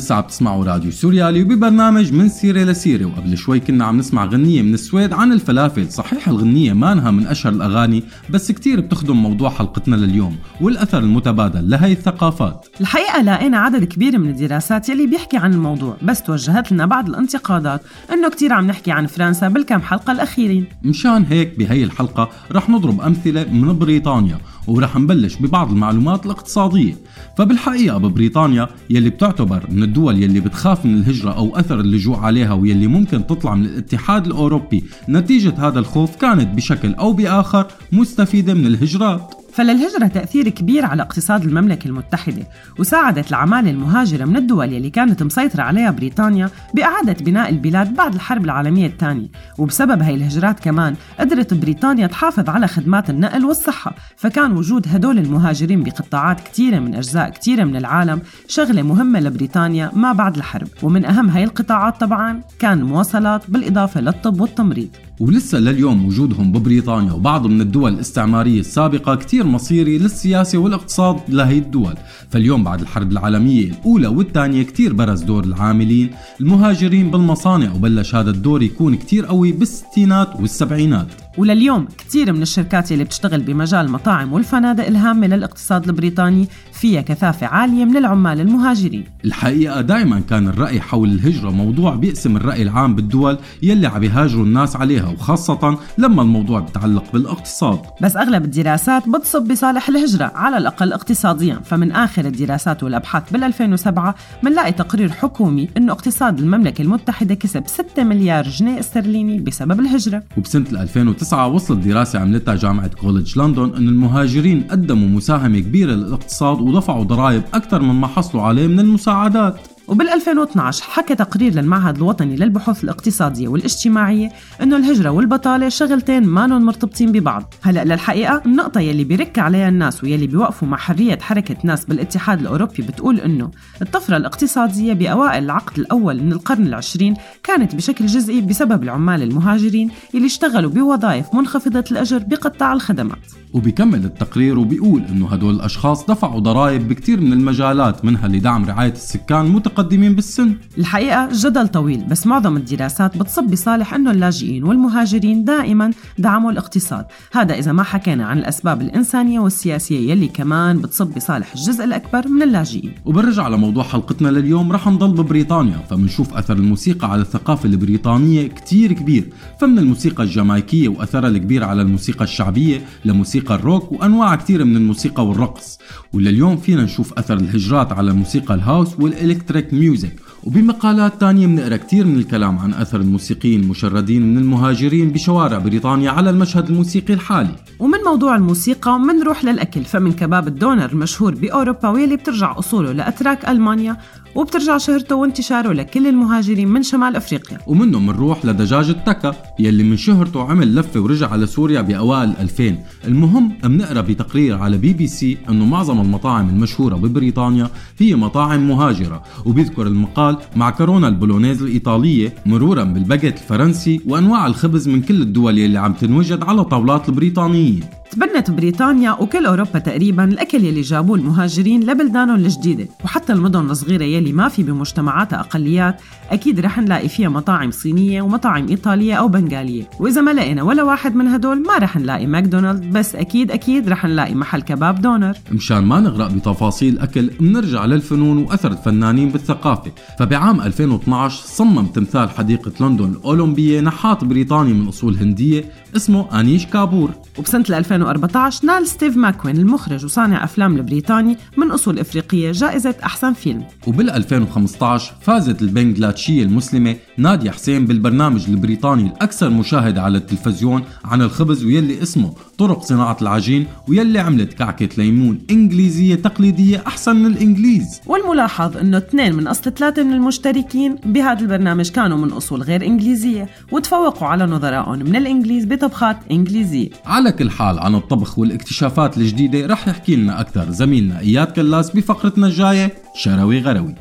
[0.02, 3.04] لسه عم تسمعوا راديو سوريالي وببرنامج من سيرة لسيرة.
[3.04, 5.92] وقبل شوي كنا عم نسمع غنية من السويد عن الفلافل.
[5.92, 11.92] صحيح الغنية مانها من أشهر الأغاني بس كتير بتخدم موضوع حلقتنا لليوم والأثر المتبادل لهي
[11.92, 12.66] الثقافات.
[12.80, 17.82] الحقيقة لقينا عدد كبير من الدراسات يلي بيحكي عن الموضوع بس توجهت لنا بعض الانتقادات
[18.12, 20.66] إنه كتير عم نحكي عن فرنسا بالكم حلقة الأخيرين.
[20.84, 26.94] مشان هيك بهي الحلقة رح نضرب أمثلة من بريطانيا ورح نبلش ببعض المعلومات الاقتصادية.
[27.38, 32.86] فبالحقيقة ببريطانيا يلي بتعتبر من الدول يلي بتخاف من الهجرة أو أثر اللجوء عليها ويلي
[32.86, 39.41] ممكن تطلع من الاتحاد الأوروبي نتيجة هذا الخوف كانت بشكل أو بآخر مستفيدة من الهجرات.
[39.52, 42.46] فللهجرة تأثير كبير على اقتصاد المملكة المتحدة
[42.78, 48.44] وساعدت العمالة المهاجرة من الدول يلي كانت مسيطرة عليها بريطانيا بإعادة بناء البلاد بعد الحرب
[48.44, 49.28] العالمية الثانية.
[49.58, 53.94] وبسبب هاي الهجرات كمان قدرت بريطانيا تحافظ على خدمات النقل والصحة.
[54.16, 60.12] فكان وجود هدول المهاجرين بقطاعات كتيرة من أجزاء كتيرة من العالم شغلة مهمة لبريطانيا ما
[60.12, 60.68] بعد الحرب.
[60.82, 64.88] ومن أهم هاي القطاعات طبعا كان المواصلات بالإضافة للطب والتمريض.
[65.22, 71.94] ولسه لليوم وجودهم ببريطانيا وبعض من الدول الاستعمارية السابقة كتير مصيري للسياسة والاقتصاد لهي الدول.
[72.30, 78.62] فاليوم بعد الحرب العالمية الأولى والثانية كتير برز دور العاملين المهاجرين بالمصانع وبلش هذا الدور
[78.62, 81.06] يكون كتير قوي بالستينات والسبعينات.
[81.38, 87.84] ولليوم كثير من الشركات اللي بتشتغل بمجال المطاعم والفنادق الهامة للاقتصاد البريطاني فيها كثافة عالية
[87.84, 89.04] من العمال المهاجرين.
[89.24, 94.76] الحقيقة دائما كان الرأي حول الهجرة موضوع بيقسم الرأي العام بالدول يلي عم يهاجروا الناس
[94.76, 97.80] عليها وخاصة لما الموضوع بيتعلق بالاقتصاد.
[98.02, 101.60] بس أغلب الدراسات بتصب بصالح الهجرة على الأقل اقتصاديا.
[101.64, 108.04] فمن آخر الدراسات والأبحاث بال 2007 منلاقي تقرير حكومي أنه اقتصاد المملكة المتحدة كسب 6
[108.04, 110.22] مليار جنيه استرليني بسبب الهجرة.
[110.36, 117.04] وبسنة 2009 وصلت دراسة عملتها جامعة كوليدج لندن أن المهاجرين قدموا مساهمة كبيرة للاقتصاد ودفعوا
[117.04, 119.71] ضرائب أكثر مما حصلوا عليه من المساعدات.
[119.92, 127.12] وبال 2012 حكى تقرير للمعهد الوطني للبحوث الاقتصادية والاجتماعية إنه الهجرة والبطالة شغلتين مانن مرتبطين
[127.12, 132.40] ببعض، هلأ للحقيقة النقطة يلي بيرك عليها الناس ويلي بيوقفوا مع حرية حركة ناس بالاتحاد
[132.40, 133.50] الأوروبي بتقول إنه
[133.82, 140.26] الطفرة الاقتصادية بأوائل العقد الأول من القرن العشرين كانت بشكل جزئي بسبب العمال المهاجرين يلي
[140.26, 143.41] اشتغلوا بوظائف منخفضة الأجر بقطاع الخدمات.
[143.52, 149.46] وبيكمل التقرير وبيقول إنه هدول الأشخاص دفعوا ضرائب بكثير من المجالات منها لدعم رعاية السكان
[149.46, 150.56] متقدمين بالسن.
[150.78, 157.06] الحقيقة جدل طويل بس معظم الدراسات بتصب بصالح أنه اللاجئين والمهاجرين دائما دعموا الاقتصاد.
[157.32, 162.42] هذا إذا ما حكينا عن الأسباب الإنسانية والسياسية يلي كمان بتصب بصالح الجزء الأكبر من
[162.42, 162.92] اللاجئين.
[163.04, 169.28] وبنرجع لموضوع حلقتنا لليوم رح نضل ببريطانيا فمنشوف أثر الموسيقى على الثقافة البريطانية كتير كبير.
[169.60, 175.78] فمن الموسيقى الجامايكية وأثرها الكبير على الموسيقى الشعبية لموسيقى الروك وأنواع كتير من الموسيقى والرقص.
[176.12, 180.16] ولليوم فينا نشوف أثر الهجرات على الموسيقى ال house وال electric music.
[180.44, 186.30] وبمقالات تانية بنقرأ كتير من الكلام عن أثر الموسيقيين المشردين من المهاجرين بشوارع بريطانيا على
[186.30, 187.56] المشهد الموسيقي الحالي.
[187.78, 189.84] ومن موضوع الموسيقى منروح للأكل.
[189.84, 193.96] فمن كباب الدونر المشهور بأوروبا واللي بترجع أصوله لأتراك ألمانيا
[194.34, 197.58] وبترجع شهرته وانتشاره لكل المهاجرين من شمال أفريقيا.
[197.66, 203.52] ومنه منروح لدجاج التكا يلي من شهرته عمل لفة ورجع على سوريا بأوائل 2000 المهم
[203.64, 209.22] بنقرا بتقرير على بي بي سي أنه معظم المطاعم المشهورة ببريطانيا هي مطاعم مهاجرة.
[209.44, 215.92] وبيذكر المقال معكرونة البولونيز الإيطالية مرورا بالباجيت الفرنسي وأنواع الخبز من كل الدول يلي عم
[215.92, 218.01] تنوجد على طاولات البريطانيين.
[218.12, 222.88] تبنت بريطانيا وكل أوروبا تقريبا الأكل يلي جابوه المهاجرين لبلدانهم الجديدة.
[223.04, 228.68] وحتى المدن الصغيرة يلي ما في بمجتمعاتها أقليات أكيد رح نلاقي فيها مطاعم صينية ومطاعم
[228.68, 229.90] إيطالية أو بنغالية.
[230.00, 234.04] وإذا ما لقينا ولا واحد من هدول ما رح نلاقي ماكدونالد بس أكيد أكيد رح
[234.04, 235.34] نلاقي محل كباب دونر.
[235.52, 239.92] مشان ما نغرق بتفاصيل أكل بنرجع للفنون وأثر الفنانين بالثقافة.
[240.18, 245.64] فبعام 2012 صمم تمثال حديقة لندن الأولمبية نحات بريطاني من أصول هندية
[245.96, 247.10] اسمه أنيش كابور.
[247.38, 253.64] وبسنة 2014 نال ستيف ماكوين المخرج وصانع أفلام البريطاني من أصول إفريقية جائزة أحسن فيلم.
[253.86, 261.64] وبال 2015 فازت البنغلادشية المسلمة نادية حسين بالبرنامج البريطاني الأكثر مشاهدة على التلفزيون عن الخبز
[261.64, 268.00] ويلي اسمه طرق صناعة العجين ويلي عملت كعكة ليمون إنجليزية تقليدية أحسن من الإنجليز.
[268.06, 273.48] والملاحظ أنه اثنين من أصل ثلاثة من المشتركين بهذا البرنامج كانوا من أصول غير إنجليزية
[273.72, 276.90] وتفوقوا على نظرائهم من الإنجليز بطبخات إنجليزية.
[277.06, 282.46] على كل حال عن الطبخ والاكتشافات الجديدة رح يحكي لنا أكثر زميلنا إياد كلاس بفقرتنا
[282.46, 283.94] الجاية شروي غروي.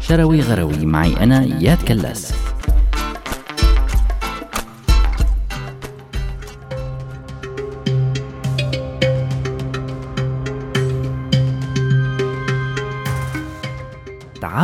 [0.00, 2.32] شروي غروي معي أنا إياد كلاس.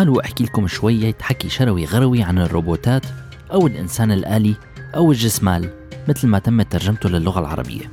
[0.07, 3.07] تعالوا أحكي لكم شوية حكي شروي غروي عن الروبوتات
[3.53, 4.55] أو الإنسان الآلي
[4.97, 5.71] أو الجسمال
[6.09, 7.91] مثل ما تم ترجمته للغة العربية.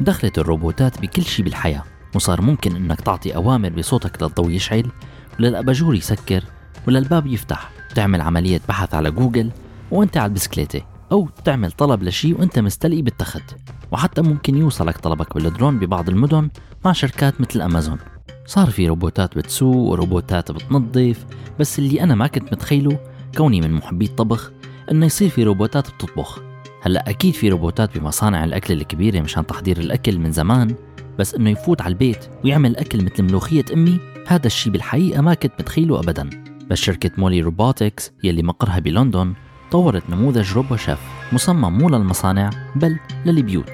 [0.00, 1.82] دخلت الروبوتات بكل شي بالحياة
[2.14, 4.90] وصار ممكن إنك تعطي أوامر بصوتك للضوء يشعل
[5.38, 6.44] وللأباجور يسكر
[6.88, 7.70] وللباب يفتح.
[7.94, 9.50] تعمل عملية بحث على جوجل
[9.90, 13.56] وأنت على البسكليتة أو تعمل طلب لشي وأنت مستلقي بالتخت.
[13.92, 16.50] وحتى ممكن يوصلك طلبك بالدرون ببعض المدن
[16.84, 17.98] مع شركات مثل أمازون.
[18.46, 21.26] صار في روبوتات بتسوق وروبوتات بتنظف
[21.60, 22.98] بس اللي أنا ما كنت متخيله
[23.36, 24.52] كوني من محبي الطبخ
[24.90, 26.42] إنه يصير في روبوتات بتطبخ.
[26.82, 30.74] هلأ أكيد في روبوتات بمصانع الأكل الكبيرة مشان تحضير الأكل من زمان
[31.18, 35.52] بس إنه يفوت على البيت ويعمل أكل مثل ملوخية أمي هذا الشي بالحقيقة ما كنت
[35.60, 36.30] متخيله أبدا.
[36.70, 39.34] بس شركة Moley Robotics يلي مقرها بلندن
[39.70, 40.98] طورت نموذج robo chef
[41.32, 43.72] مصمم مو للمصانع بل للبيوت.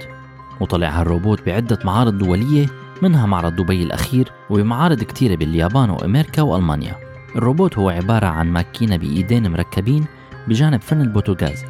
[0.61, 2.67] وطلع هالروبوت بعدة معارض دولية
[3.03, 6.97] منها معرض دبي الأخير وبمعارض كتيرة باليابان وأمريكا وألمانيا.
[7.37, 10.05] الروبوت هو عبارة عن ماكينة بإيدين مركبين
[10.49, 11.65] بجانب فرن البوتوغاز.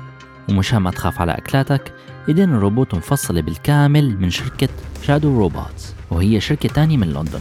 [0.48, 1.94] ومشان ما تخاف على أكلاتك
[2.28, 4.68] إيدين الروبوت مفصلة بالكامل من شركة
[5.02, 7.40] Shadow Robots وهي شركة تانية من لندن.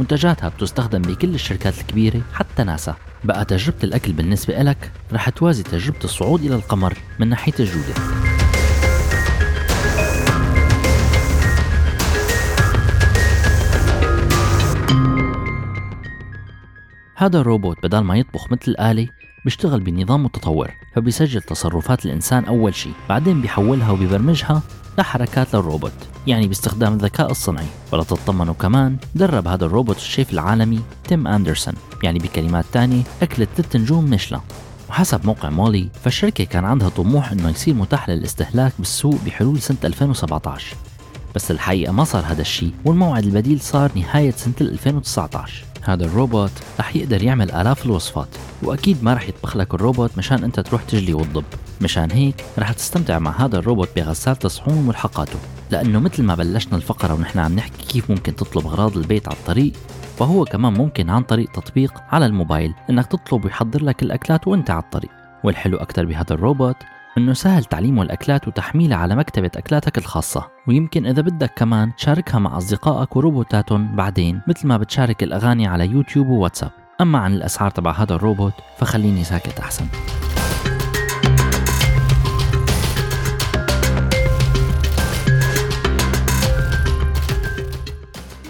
[0.00, 2.96] منتجاتها بتستخدم بكل الشركات الكبيرة حتى ناسا.
[3.24, 7.94] بقى تجربة الأكل بالنسبة لك رح توازي تجربة الصعود إلى القمر من ناحية الجودة.
[17.18, 19.08] هذا الروبوت بدل ما يطبخ مثل الآلة
[19.44, 24.62] بيشتغل بنظام متطور فبيسجل تصرفات الإنسان أول شيء بعدين بيحولها وبيبرمجها
[24.98, 25.92] لحركات للروبوت
[26.26, 32.64] يعني باستخدام الذكاء الصنعي ولتطمنوا كمان درب هذا الروبوت الشيف العالمي تيم أندرسون يعني بكلمات
[32.72, 34.40] تانية أكلة ثلاث نجوم ميشلان
[34.88, 40.76] وحسب موقع Moley فالشركة كان عندها طموح إنه يصير متاح للاستهلاك بالسوق بحلول سنة 2017
[41.34, 46.96] بس الحقيقة ما صار هذا الشيء والموعد البديل صار نهاية سنة 2019 هذا الروبوت رح
[46.96, 48.28] يقدر يعمل آلاف الوصفات
[48.62, 51.44] وأكيد ما رح يطبخ لك الروبوت مشان أنت تروح تجلي وتضب.
[51.80, 55.38] مشان هيك رح تستمتع مع هذا الروبوت بغسالة الصحون وملحقاته.
[55.70, 59.72] لأنه مثل ما بلشنا الفقرة ونحن عم نحكي كيف ممكن تطلب أغراض البيت على الطريق
[60.18, 64.82] فهو كمان ممكن عن طريق تطبيق على الموبايل إنك تطلب ويحضر لك الأكلات وأنت على
[64.82, 65.10] الطريق.
[65.44, 66.76] والحلو أكثر بهذا الروبوت
[67.18, 70.50] إنه سهل تعليمه الأكلات وتحميلها على مكتبة أكلاتك الخاصة.
[70.68, 76.28] ويمكن إذا بدك كمان تشاركها مع أصدقائك وروبوتاتهم بعدين مثل ما بتشارك الأغاني على يوتيوب
[76.28, 76.70] وواتساب.
[77.00, 79.86] أما عن الأسعار تبع هذا الروبوت فخليني ساكت أحسن.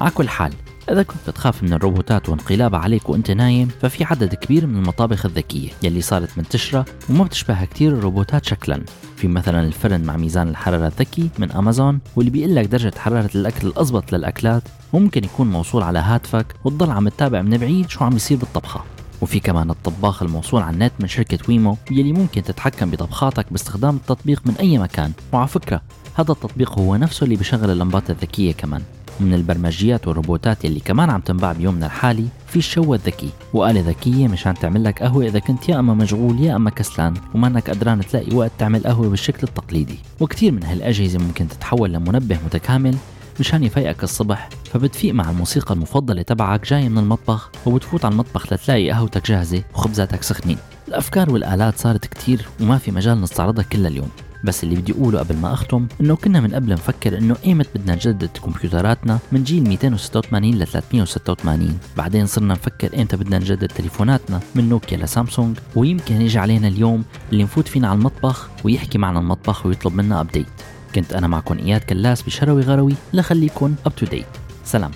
[0.01, 0.53] على كل حال
[0.91, 5.69] إذا كنت تخاف من الروبوتات وانقلابها عليك وأنت نايم ففي عدد كبير من المطابخ الذكية
[5.83, 8.83] يلي صارت منتشرة وما بتشبه كتير الروبوتات شكلا.
[9.17, 13.67] في مثلا الفرن مع ميزان الحرارة الذكي من أمازون واللي بيقول لك درجة حرارة الأكل
[13.67, 14.63] الأضبط للأكلات
[14.95, 18.85] ممكن يكون موصول على هاتفك وتضل عم تتابع من بعيد شو عم يصير بالطبخة.
[19.21, 24.43] وفي كمان الطباخ الموصول على النت من شركة ويمو يلي ممكن تتحكم بطبخاتك باستخدام التطبيق
[24.47, 25.13] من أي مكان.
[25.33, 25.83] وعلى فكرة
[26.15, 28.83] هذا التطبيق هو نفسه اللي بشغل اللمبات الذكية كمان.
[29.21, 33.31] ومن البرمجيات والروبوتات اللي كمان عم تنباع بيومنا الحالي في الشوى الذكي.
[33.55, 37.71] وآلة ذكية مشان تعمل لك قهوة إذا كنت يا أما مشغول يا أما كسلان ومانك
[37.71, 39.99] قدران تلاقي وقت تعمل قهوة بالشكل التقليدي.
[40.21, 42.97] وكتير من هالأجهزة ممكن تتحول لمنبه متكامل
[43.41, 48.91] مشان يفيقك الصبح فبتفيق مع الموسيقى المفضلة تبعك جاية من المطبخ وبتفوت على المطبخ لتلاقي
[48.91, 50.59] قهوتك جاهزة وخبزاتك سخنين.
[50.89, 54.09] الأفكار والآلات صارت كتير وما في مجال نستعرضها كل اليوم.
[54.47, 57.95] بس اللي بدي أقوله قبل ما أختم إنه كنا من قبل نفكر إنه ايمت بدنا
[57.95, 64.69] نجدد كمبيوتراتنا من جيل 286 ل 386 بعدين صرنا نفكر ايمتى بدنا نجدد تليفوناتنا من
[64.69, 69.95] نوكيا لسامسونج ويمكن يجي علينا اليوم اللي نفوت فينا على المطبخ ويحكي معنا المطبخ ويطلب
[69.95, 70.47] منا ابديت
[70.95, 74.27] كنت أنا معكم إياد كلاس بشروي غروي لخليكم up to date
[74.65, 74.91] سلام.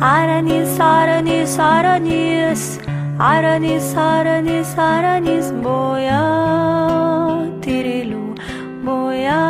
[0.00, 2.78] Aranis, Aranis, Aranis,
[3.18, 6.22] Aranis, Aranis, Aranis, boya
[7.60, 8.36] tirilu,
[8.86, 9.42] boya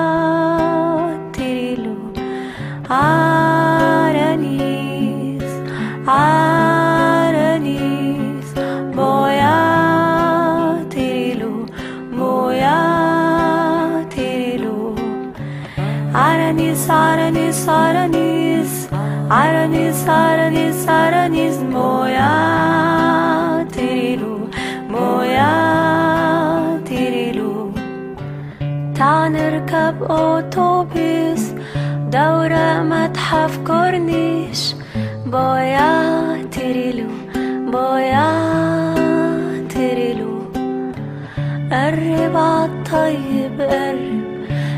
[1.34, 1.96] tirilu.
[2.88, 4.32] Aranis,
[6.06, 7.68] Aranis,
[8.96, 9.56] boya
[10.88, 11.68] tirilu,
[12.18, 12.78] boya
[14.08, 14.96] tirilu.
[16.14, 18.17] عرانيس، عرانيس، عرانيس،
[19.30, 22.32] عرانيس، عرانيس، عرانيس، بويا
[23.74, 24.34] تريلو،
[24.92, 25.52] بويا
[26.88, 27.74] تريلو.
[28.98, 31.54] تعال نركب أوتوبيس
[32.12, 34.74] دورة متحف كورنيش
[35.26, 35.92] بويا
[36.52, 37.10] تريلو
[37.72, 38.30] بويا
[39.68, 40.38] تريلو
[41.72, 44.24] قرب عالطيب قرب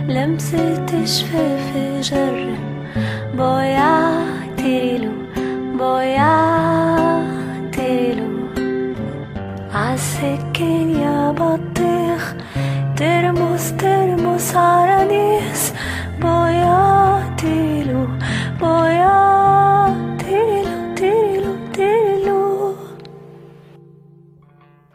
[0.09, 1.70] لمسة شفاف
[2.03, 2.59] جرب
[3.34, 4.29] بويا
[5.78, 6.36] بويا
[7.72, 8.28] تريلو
[9.74, 12.34] عالسكين يا بطيخ
[12.96, 15.72] ترمس ترمس عرانيس
[16.20, 18.06] بويا تيلو
[18.61, 19.16] بويا
[20.18, 21.54] تيلو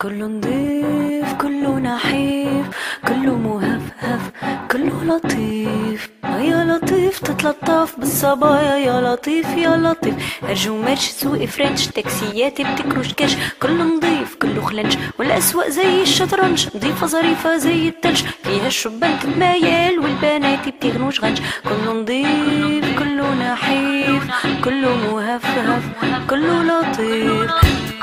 [0.01, 2.69] كله نضيف كله نحيف
[3.07, 4.31] كله مهفهف
[4.71, 6.04] كله لطيف
[6.45, 10.15] يا لطيف تتلطف بالصبايا يا لطيف يا لطيف.
[10.43, 13.35] ارجو مرش سوق فرنش تاكسيات بتكرش كاش.
[13.61, 16.67] كله نضيف كله خلنش والاسواق زي الشطرنج.
[16.75, 18.21] نضيفة ظريفة زي التلج.
[18.43, 21.39] فيها الشبان تتمايل والبنات بتغنوش غنج.
[21.63, 24.23] كله نضيف كله نحيف.
[24.63, 25.83] كله مهفهف
[26.29, 27.51] كله لطيف.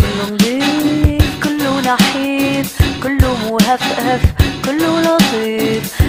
[0.00, 2.82] كله نضيف كله نحيف.
[3.02, 4.22] كله مهفهف
[4.64, 6.02] كله لطيف.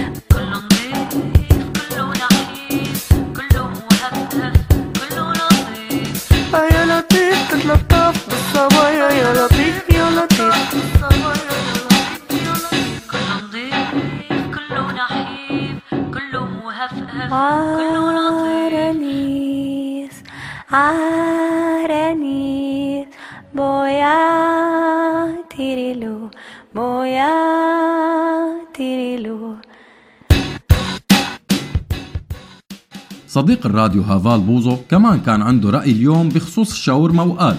[33.34, 37.58] صديق الراديو هافال بوزو كمان كان عنده رأي اليوم بخصوص الشاورما وقال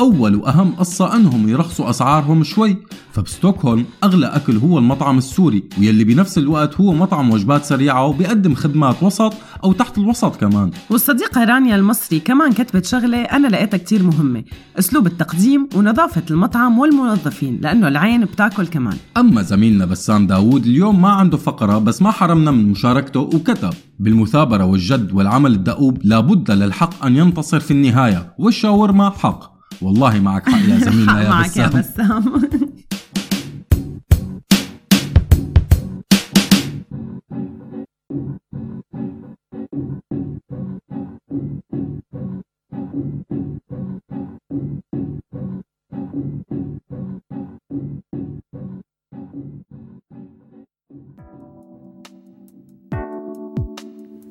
[0.00, 2.76] أول وأهم قصة أنهم يرخصوا أسعارهم شوي.
[3.12, 9.02] فبستوكهولم أغلى أكل هو المطعم السوري ويلي بنفس الوقت هو مطعم وجبات سريعة وبيقدم خدمات
[9.02, 9.34] وسط
[9.64, 10.70] أو تحت الوسط كمان.
[10.90, 14.44] والصديقة رانيا المصري كمان كتبت شغلة أنا لقيتها كتير مهمة
[14.78, 18.96] أسلوب التقديم ونظافة المطعم والموظفين لأنه العين بتاكل كمان.
[19.16, 24.64] أما زميلنا بسام داوود اليوم ما عنده فقرة بس ما حرمنا من مشاركته وكتب بالمثابرة
[24.64, 29.53] والجد والعمل الدؤوب لابد للحق أن ينتصر في النهاية والشاورما حق.
[29.82, 32.74] والله معك حق يا زميلنا يا معك يا بسام بسام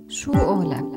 [0.08, 0.93] شو قولك؟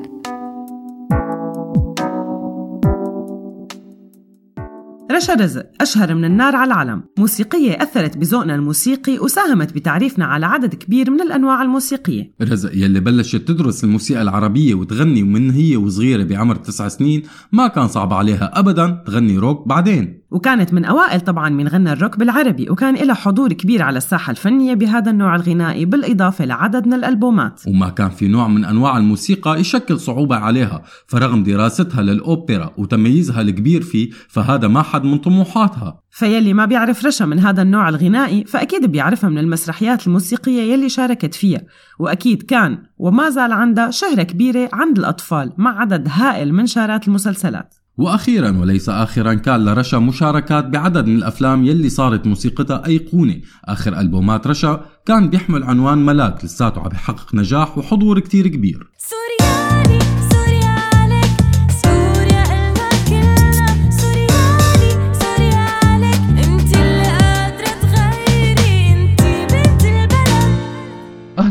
[5.17, 10.75] رشا رزق أشهر من النار على العلم موسيقية أثرت بذوقنا الموسيقي وساهمت بتعريفنا على عدد
[10.75, 12.33] كبير من الأنواع الموسيقية.
[12.41, 17.87] رزق يلي بلشت تدرس الموسيقى العربية وتغني من هي وصغيرة بعمر تسع سنين ما كان
[17.87, 20.21] صعب عليها أبدا تغني روك بعدين.
[20.31, 24.73] وكانت من أوائل طبعا من غنى الروك بالعربي وكان لها حضور كبير على الساحة الفنية
[24.73, 27.61] بهذا النوع الغنائي بالإضافة لعدد من الألبومات.
[27.67, 33.81] وما كان في نوع من أنواع الموسيقى يشكل صعوبة عليها فرغم دراستها للأوبرا وتميزها الكبير
[33.81, 36.01] فيه فهذا ما حد من طموحاتها.
[36.09, 41.35] فيلي ما بيعرف رشا من هذا النوع الغنائي فأكيد بيعرفها من المسرحيات الموسيقية يلي شاركت
[41.35, 41.61] فيها.
[41.99, 47.86] وأكيد كان وما زال عندها شهرة كبيرة عند الأطفال مع عدد هائل من شارات المسلسلات.
[47.97, 53.41] وأخيرا وليس اخرا كان لرشا مشاركات بعدد من الأفلام يلي صارت موسيقتها أيقونة.
[53.65, 58.87] آخر ألبومات رشا كان بيحمل عنوان ملاك لساته عم بيحقق نجاح وحضور كتير كبير.
[58.97, 59.46] سوريالي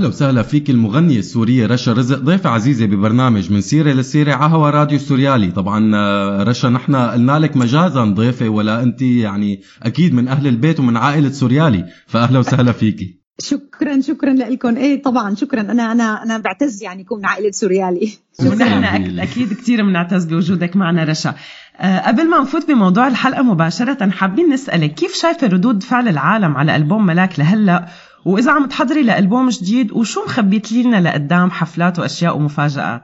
[0.06, 2.18] أهلا وسهلا فيك المغنية السورية رشا رزق.
[2.18, 5.50] ضيفة عزيزة ببرنامج من سيرة لسيرة على هوا راديو سوريالي.
[5.50, 10.80] طبعا آه، رشا نحن قلنا لك مجازا ضيفة ولا أنت يعني أكيد من أهل البيت
[10.80, 11.84] ومن عائلة سوريالي.
[12.06, 14.76] فأهلا وسهلا فيكي شكرا شكرا لكم.
[14.76, 15.60] إيه طبعا شكرا.
[15.60, 18.12] أنا أنا أنا بعتز يعني يكون من عائلة سوريالي.
[18.46, 18.84] ونحن
[19.18, 21.34] أكيد كثير بنعتز بوجودك معنا رشا.
[21.78, 26.76] أه قبل ما نفوت بموضوع الحلقة مباشرة حابين نسألك كيف شايفة ردود فعل العالم على
[26.76, 27.86] ألبوم ملاك لهلأ؟
[28.26, 33.02] وإذا عم تحضري لألبوم جديد وشو مخبيت لنا لقدام حفلات وأشياء ومفاجآت؟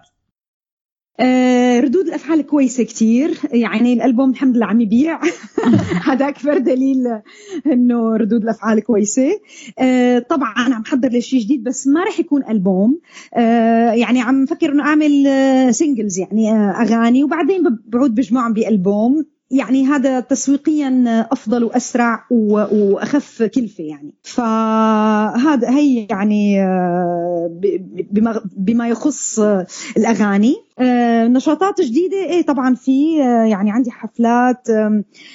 [1.21, 3.39] آه، ردود الأفعال كويسة كتير.
[3.53, 5.21] يعني الألبوم الحمد لله عم يبيع.
[6.09, 7.21] هذا أكبر دليل
[7.67, 9.41] إنه ردود الأفعال كويسة.
[9.79, 13.01] آه، طبعا عم حضر لشيء جديد بس ما رح يكون ألبوم.
[13.35, 15.27] آه، يعني عم فكر إنه أعمل
[15.75, 19.25] سينجلز يعني أغاني وبعدين بعود بجمعهم بألبوم.
[19.53, 24.15] يعني هذا تسويقيا أفضل وأسرع وأخف كلفة يعني.
[24.23, 27.61] فهذا هي يعني آه،
[28.57, 29.39] بما يخص
[29.97, 30.55] الأغاني.
[30.79, 32.17] آه، نشاطات جديدة.
[32.17, 34.69] إيه طبعا في آه، يعني عندي حفلات.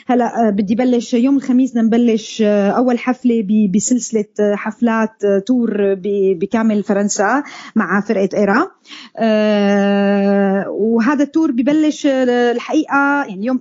[0.07, 5.95] هلا بدي بلش يوم الخميس نبلش أول حفلة بسلسلة حفلات تور
[6.39, 7.43] بكامل فرنسا
[7.75, 8.67] مع فرقة إيرا.
[10.69, 13.59] وهذا التور ببلش الحقيقة يعني يوم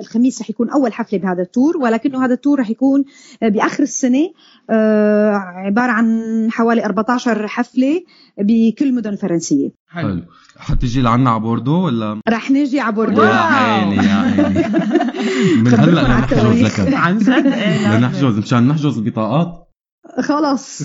[0.00, 3.04] الخميس رح يكون أول حفلة بهذا ال tour ولكنه هذا ال tour رح يكون
[3.42, 4.30] بآخر السنة
[4.70, 5.32] آه،
[5.66, 8.02] عبارة عن حوالي 14 حفلة
[8.38, 10.22] بكل المدن الفرنسيه حلو.
[10.58, 13.22] حتجي لعنا على بوردو ولا؟ رح نجي على بوردو.
[13.22, 14.64] يا عيني يا عيني.
[15.62, 17.46] من هلأ لنحجز لك عن جد؟
[17.96, 19.63] لنحجز مشان نحجز البطاقات.
[20.20, 20.82] خلاص.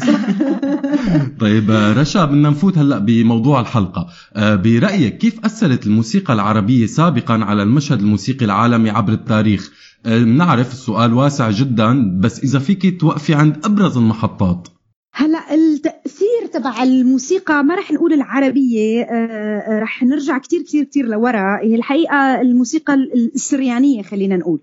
[1.41, 4.07] طيب رشا بدنا نفوت هلأ بموضوع الحلقة.
[4.33, 9.71] آه، برأيك كيف أثرت الموسيقى العربية سابقا على المشهد الموسيقي العالمي عبر التاريخ؟
[10.05, 14.67] بنعرف آه، السؤال واسع جدا بس إذا فيك توقفي عند أبرز المحطات.
[15.13, 15.48] هلأ
[16.53, 21.59] تبع الموسيقى ما رح نقول العربية آه، آه، رح نرجع كثير كثير كثير لورا.
[21.61, 24.59] هي الحقيقة الموسيقى السريانية خلينا نقول.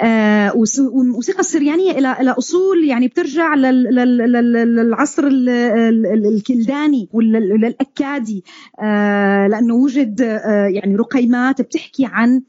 [0.00, 8.44] آه، والموسيقى السريانية إلى إلى أصول يعني بترجع للعصر الكلداني وللاكادي
[9.50, 10.20] لأنه وجد
[10.74, 12.42] يعني رقيمات بتحكي عن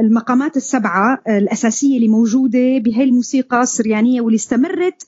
[0.00, 5.02] المقامات السبعة الأساسية اللي موجودة بهي الموسيقى السريانية واللي استمرت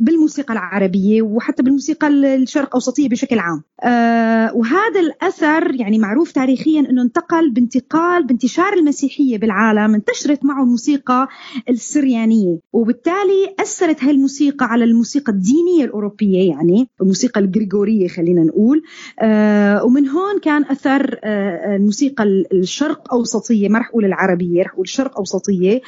[0.00, 1.19] بالموسيقى العربية.
[1.22, 3.62] وحتى بالموسيقى الشرق أوسطية بشكل عام.
[3.84, 11.28] آه، وهذا الأثر يعني معروف تاريخيا أنه انتقل بانتقال بانتشار المسيحية بالعالم انتشرت معه الموسيقى
[11.68, 18.82] السريانية وبالتالي أثرت هاي الموسيقى على الموسيقى الدينية الأوروبية يعني الموسيقى الجريجورية خلينا نقول.
[19.20, 24.84] آه، ومن هون كان أثر آه، الموسيقى الشرق أوسطية ما رح أقول العربية رح أقول
[24.84, 25.80] الشرق أوسطية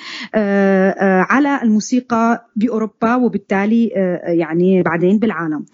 [1.30, 3.86] على الموسيقى بأوروبا وبالتالي
[4.24, 5.64] يعني بعدين بالعالم.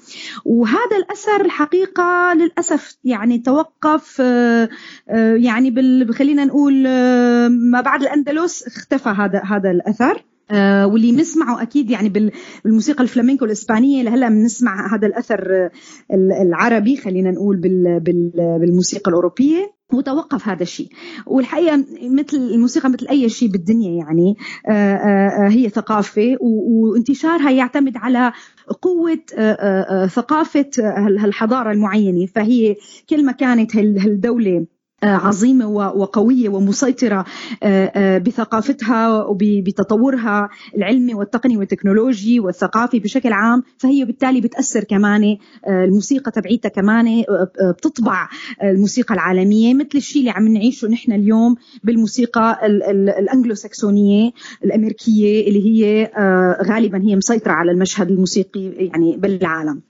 [0.44, 4.68] وهذا الأثر الحقيقة للأسف يعني توقف آه،
[5.08, 5.74] آه، يعني
[6.12, 10.24] خلينا نقول آه، ما بعد الأندلس اختفى هذا هذا الأثر.
[10.84, 12.32] واللي بنسمعه أكيد يعني
[12.64, 15.70] بالموسيقى الفلامينكو الإسبانية لهلا بنسمع هذا الأثر
[16.42, 17.56] العربي خلينا نقول
[18.60, 19.77] بالموسيقى الأوروبية.
[19.92, 20.88] وتوقف هذا الشيء.
[21.26, 24.36] والحقيقة مثل الموسيقى مثل أي شيء بالدنيا يعني
[24.68, 28.32] آه، آه، آه، هي ثقافة وانتشارها يعتمد على
[28.82, 29.18] قوة
[30.06, 30.70] ثقافة
[31.08, 32.26] الحضاره المعينة.
[32.26, 32.76] فهي
[33.10, 34.66] كل ما كانت هالدولة
[35.02, 37.24] عظيمة وقوية ومسيطرة
[37.62, 43.62] آه، آه، بثقافتها وبتطورها العلمي والتقني والتكنولوجي والثقافي بشكل عام.
[43.78, 45.36] فهي بالتالي بتأثر كمان
[45.68, 47.24] الموسيقى تبعيتها كمان
[47.62, 48.28] بتطبع
[48.62, 49.74] الموسيقى العالمية.
[49.74, 52.58] مثل الشيء اللي عم نعيشه نحن اليوم بالموسيقى
[53.18, 54.30] الانجلو ساكسونيه
[54.64, 56.10] الأمريكية اللي هي
[56.66, 59.82] غالبا هي مسيطرة على المشهد الموسيقي يعني بالعالم.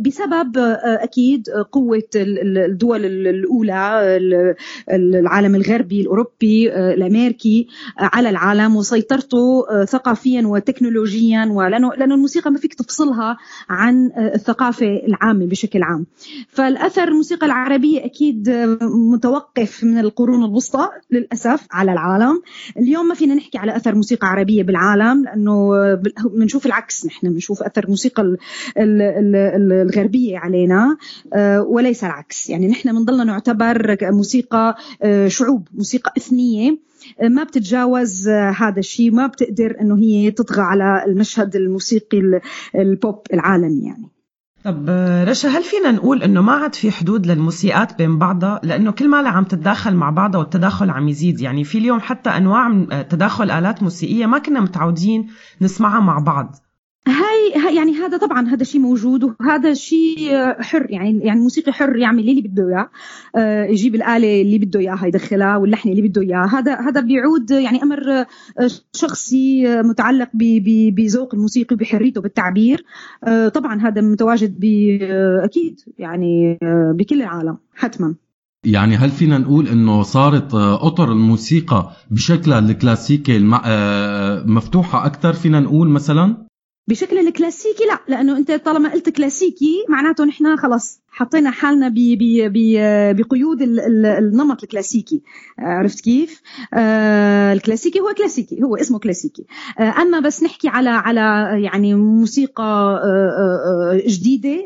[0.00, 4.00] بسبب أكيد قوة الدول الأولى
[4.90, 7.66] العالم الغربي الأوروبي آه، الأمريكي
[8.00, 13.36] آه، على العالم وسيطرته آه، ثقافيا وتكنولوجيا ولأنه لأنه الموسيقى ما فيك تفصلها
[13.68, 16.06] عن الثقافة العامة بشكل عام.
[16.48, 18.50] فالأثر الموسيقى العربية أكيد
[18.82, 22.42] متوقف من القرون الوسطى للأسف على العالم.
[22.76, 25.70] اليوم ما فينا نحكي على أثر موسيقى عربية بالعالم لأنه
[26.24, 27.06] بنشوف العكس.
[27.06, 28.36] نحن بنشوف أثر الموسيقى
[29.56, 30.96] الغربية علينا
[31.66, 32.50] وليس العكس.
[32.50, 36.78] يعني نحن بنضلنا نعتبر موسيقى آه، شعوب موسيقى إثنية.
[37.20, 42.40] آه، ما بتتجاوز آه، هذا الشيء ما بتقدر إنه هي تطغى على المشهد الموسيقي
[42.74, 44.08] البوب العالمي يعني.
[44.64, 44.90] طب
[45.28, 49.28] رشا هل فينا نقول إنه ما عاد في حدود للموسيقات بين بعضها؟ لأنه كل ما
[49.28, 51.40] عم تتداخل مع بعضها والتداخل عم يزيد.
[51.40, 55.26] يعني في اليوم حتى أنواع تداخل آلات موسيقية ما كنا متعودين
[55.60, 56.56] نسمعها مع بعض.
[57.06, 60.30] هاي يعني هذا طبعا هذا شيء موجود وهذا شيء
[60.60, 62.90] حر يعني يعني الموسيقي حر يعمل اللي بده إياه.
[63.36, 67.82] آه، يجيب الآلة اللي بده إياها يدخلها واللحن اللي بده اياه هذا هذا بيعود يعني
[67.82, 68.26] أمر آه،
[68.92, 72.84] شخصي آه، متعلق بذوق الموسيقي وبحريته بالتعبير.
[73.54, 74.64] طبعا هذا متواجد
[75.44, 76.58] أكيد يعني
[76.94, 78.14] بكل العالم حتما.
[78.64, 83.38] يعني هل فينا نقول إنه صارت أطر الموسيقى بشكلها الكلاسيكي
[84.46, 86.49] مفتوحة أكثر فينا نقول مثلا؟
[86.88, 92.52] بشكل الكلاسيكي لا لأنه أنت طالما قلت كلاسيكي معناته نحن خلص حطينا حالنا ب ب
[92.52, 92.76] ب
[93.16, 95.22] بقيود ال- ال- النمط الكلاسيكي.
[95.58, 96.42] آه، عرفت كيف؟
[96.74, 99.44] آه الكلاسيكي هو كلاسيكي هو اسمه كلاسيكي.
[99.78, 101.20] آه أما بس نحكي على على
[101.64, 103.00] يعني موسيقى
[104.06, 104.56] جديدة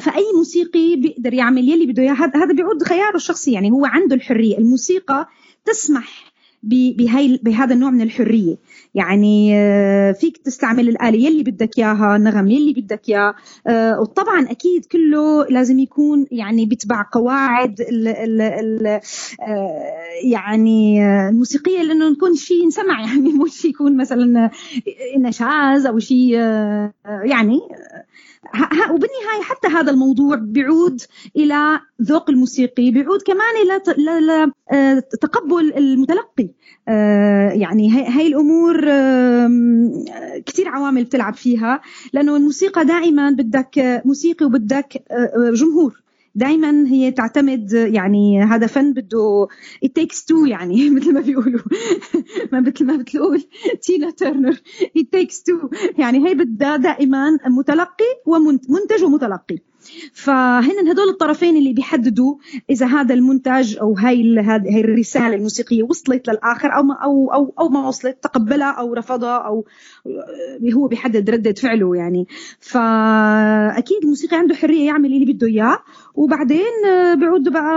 [0.00, 2.12] فأي موسيقي بيقدر يعمل يلي بده إياه.
[2.12, 4.58] هذا بيعود خياره الشخصي يعني هو عنده الحرية.
[4.58, 5.28] الموسيقى
[5.64, 6.32] تسمح
[6.62, 8.56] بهي بهذا النوع من الحرية.
[8.94, 13.34] يعني آه، فيك تستعمل الآلة يلي بدك إياها النغم يلي بدك إياه
[13.66, 19.00] آه، وطبعا أكيد كله لازم يكون يعني بيتبع قواعد ال ال ال آه،
[20.24, 24.50] يعني الموسيقية لأنه نكون شيء ينسمع يعني شيء يكون مثلا
[25.18, 26.34] نشاز أو شيء
[27.24, 27.60] يعني
[28.90, 31.00] وبالنهاية حتى هذا الموضوع بيعود
[31.36, 33.80] إلى ذوق الموسيقي بيعود كمان إلى
[35.20, 36.48] تقبل المتلقي
[37.60, 40.04] يعني هاي الأمور آم،
[40.46, 41.80] كتير عوامل بتلعب فيها
[42.12, 46.02] لأنه الموسيقى دائما بدك موسيقي وبدك آه، آه، جمهور.
[46.34, 49.46] دائما هي تعتمد يعني هذا فن بده
[49.84, 51.60] it takes two يعني مثل ما بيقولوا.
[52.52, 53.42] ما مثل ما بتقول
[53.86, 54.54] تينا تيرنر
[54.98, 55.68] it takes two.
[55.98, 59.58] يعني هي بدها دائما متلقي ومنتج ومتلقي.
[60.12, 62.36] فهن هدول الطرفين اللي بيحددوا
[62.70, 67.68] إذا هذا المنتج أو هاي هاي الرسالة الموسيقية وصلت للآخر أو ما أو أو أو
[67.68, 69.64] ما وصلت تقبلها أو رفضها أو
[70.06, 72.26] آه، هو بيحدد ردة فعله يعني.
[72.60, 75.78] فأكيد الموسيقي عنده حرية يعمل اللي بده إياه
[76.14, 77.72] وبعدين آه، بيعود بقى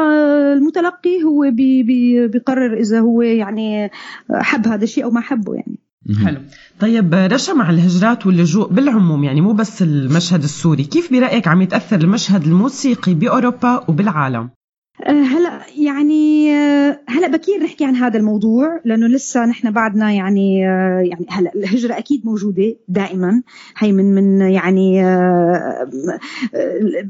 [0.54, 3.92] المتلقي هو بي بي بيقرر إذا هو يعني
[4.32, 5.85] حب هذا الشيء أو ما حبه يعني.
[6.26, 6.42] حلو.
[6.80, 10.84] طيب رشا مع الهجرات واللجوء بالعموم يعني مو بس المشهد السوري.
[10.84, 14.50] كيف برأيك عم يتأثر المشهد الموسيقي بأوروبا وبالعالم؟
[15.04, 21.00] هلا يعني آه، هلا بكير نحكي عن هذا الموضوع لأنه لسه نحن بعدنا يعني آه،
[21.00, 23.44] يعني هلا الهجرة أكيد موجودة دائما.
[23.78, 25.90] هي من من يعني آه،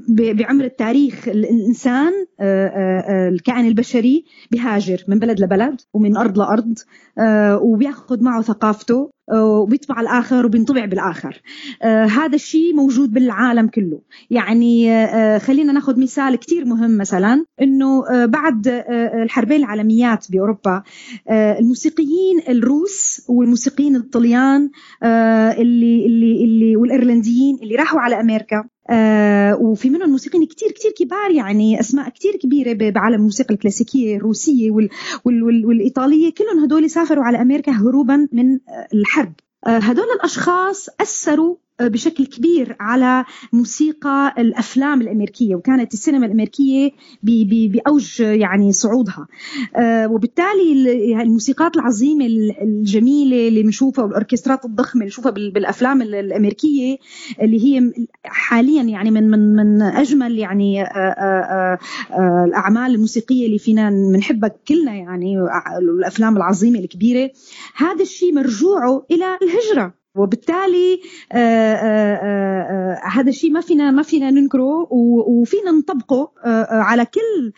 [0.09, 6.73] بعمر التاريخ الإنسان آه، آه، آه، الكائن البشري بيهاجر من بلد لبلد ومن أرض لأرض
[7.19, 9.09] آه، وبيأخذ معه ثقافته.
[9.09, 11.41] آه، وبيطبع الآخر وبينطبع بالآخر.
[11.81, 14.01] آه، هذا الشيء موجود بالعالم كله.
[14.29, 20.83] يعني آه، خلينا ناخذ مثال كتير مهم مثلا إنه آه، بعد آه، الحربين العالميات بأوروبا
[21.29, 24.69] آه، الموسيقيين الروس والموسيقيين الطليان
[25.03, 30.91] آه، اللي اللي اللي والإيرلنديين اللي راحوا على أمريكا آه وفي منهم موسيقيين كتير كتير
[30.91, 34.89] كبار يعني أسماء كتير كبيرة بعالم الموسيقى الكلاسيكية الروسية وال
[35.25, 36.33] وال وال والإيطالية.
[36.33, 39.33] كلهم هدول سافروا على أمريكا هروبا من آه، الحرب.
[39.67, 46.91] آه، هدول الأشخاص أثروا بشكل كبير على موسيقى الأفلام الأمريكية وكانت السينما الأمريكية
[47.23, 49.27] بأوج يعني صعودها.
[49.75, 56.01] آه، وبالتالي ال- الموسيقات العظيمة ال- الجميلة اللي بنشوفها والأوركسترات الضخمة اللي بنشوفها بال- بالأفلام
[56.01, 56.97] ال- الأمريكية
[57.41, 57.91] اللي هي
[58.25, 61.79] حاليا يعني من من من أجمل يعني آه، آه، آه،
[62.13, 65.35] آه، الأعمال الموسيقية اللي فينا بنحبها كلنا يعني
[65.79, 67.31] الأفلام العظيمة الكبيرة.
[67.75, 70.04] هذا الشيء مرجوعه إلى الهجرة.
[70.15, 70.99] وبالتالي
[71.31, 74.87] آه، آه، آه، هذا الشيء ما فينا ما فينا ننكره
[75.27, 76.31] وفينا نطبقه
[76.71, 77.51] على كل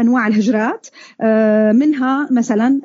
[0.00, 0.86] أنواع الهجرات
[1.76, 2.80] منها مثلا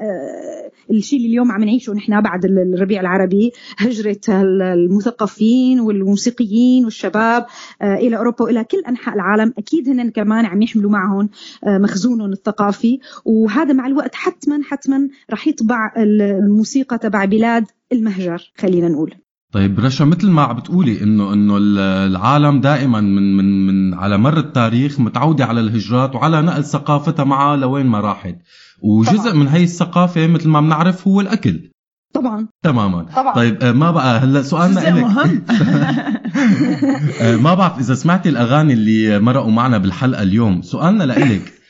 [0.92, 7.46] الشيء اللي اليوم عم نعيشه نحن بعد ال- الربيع العربي هجرة ال- المثقفين والموسيقيين والشباب
[7.82, 9.54] إلى أوروبا وإلى كل أنحاء العالم.
[9.58, 11.30] أكيد هن كمان عم يحملوا معهم
[11.68, 13.00] مخزونهم الثقافي.
[13.26, 19.14] وهذا مع الوقت حتما حتما رح يطبع ال- الموسيقى تبع بلاد المهجر خلينا نقول.
[19.54, 21.80] طيب رشا مثل ما عم بتقولي انه إنه ال-
[22.12, 27.58] العالم دائما من من من على مر التاريخ متعودة على الهجرات وعلى نقل ثقافتها معها
[27.58, 28.36] لوين ما راحت.
[28.82, 29.34] وجزء طبعاً.
[29.34, 31.70] من هي الثقافة مثل ما بنعرف هو الأكل.
[32.14, 32.48] طبعا.
[32.64, 33.04] تماما.
[33.16, 33.36] طبعاً.
[33.36, 35.44] طيب آه، ما بقى هلأ سؤالنا جزء لك مهم.
[37.22, 40.62] آه، ما بعرف إذا سمعتي الأغاني اللي مرقوا معنا بالحلقة اليوم.
[40.62, 41.42] سؤالنا لإلك.
[41.48, 41.63] آه،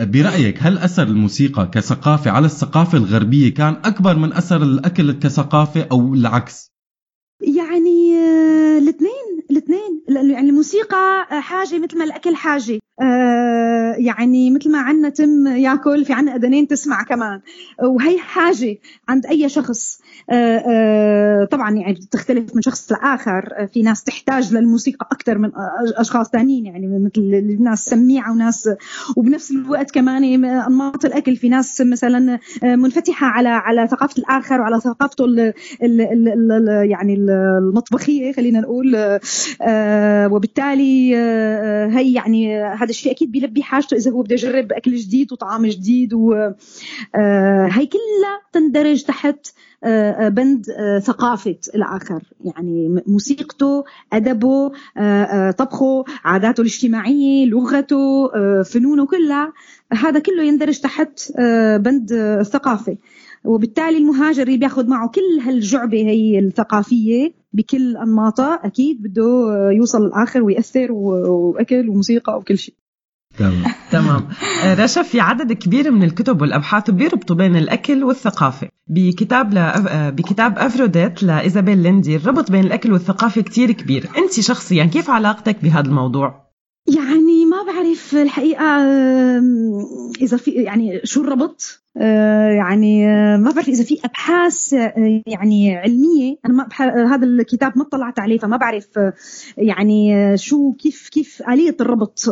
[0.00, 6.14] برأيك هل أثر الموسيقى كثقافة على الثقافة الغربية كان أكبر من أثر الأكل كثقافة أو
[6.14, 6.72] العكس؟
[7.40, 8.18] يعني
[8.78, 10.04] الاثنين الاثنين.
[10.08, 12.78] لأنه يعني الموسيقى آه، حاجة مثل ما الأكل حاجة.
[13.02, 17.40] آه، يعني مثل ما عنا تم ياكل في عنا اذنين تسمع كمان.
[17.82, 20.00] وهي حاجة عند أي شخص.
[20.00, 20.07] آه، آه،
[21.50, 23.52] طبعا يعني بتختلف من شخص لآخر.
[23.56, 25.50] آه، في ناس تحتاج للموسيقى أكثر من
[25.96, 28.68] أشخاص ثانيين يعني مثل ناس سميعة وناس
[29.16, 31.36] وبنفس الوقت كمان أنماط الأكل.
[31.36, 35.52] في ناس مثلا منفتحة على على ثقافة الآخر وعلى ثقافته ال
[35.82, 36.00] ال
[36.50, 38.96] ال يعني المطبخية خلينا نقول.
[40.32, 41.16] وبالتالي
[41.96, 46.14] هي يعني هذا الشيء أكيد بيلبي حاجته إذا هو بده يجرب أكل جديد وطعام جديد
[46.14, 49.67] وهي كلها تندرج تحت آه، آه،
[50.28, 52.22] بند آه، ثقافة الآخر.
[52.44, 54.72] يعني موسيقته أدبه
[55.50, 58.28] طبخه عاداته الاجتماعية لغته
[58.62, 59.52] فنونه كلها
[59.92, 61.32] هذا كله يندرج تحت
[61.80, 62.96] بند الثقافة
[63.44, 70.42] وبالتالي المهاجر اللي بياخذ معه كل هالجعبة هي الثقافية بكل أنماطها أكيد بده يوصل للآخر
[70.42, 72.74] ويأثر وأكل وموسيقى وكل شيء.
[73.92, 74.28] تمام.
[74.64, 78.68] آه، رشا في عدد كبير من الكتب والأبحاث بيربطوا بين الأكل والثقافة.
[78.86, 79.58] بكتاب ل...
[79.58, 84.08] آه، بكتاب أفروديت لإيزابيل ليندي الربط بين الأكل والثقافة كتير كبير.
[84.18, 86.47] أنت شخصيا كيف علاقتك بهذا الموضوع؟
[86.96, 88.64] يعني ما بعرف الحقيقة
[90.20, 95.76] إذا في يعني شو الربط؟ آه، يعني آه، ما بعرف إذا في أبحاث آه، يعني
[95.76, 96.36] علمية.
[96.46, 96.68] أنا ما
[97.14, 98.86] هذا الكتاب ما اطلعت عليه فما بعرف
[99.58, 102.28] يعني شو كيف كيف آلية الربط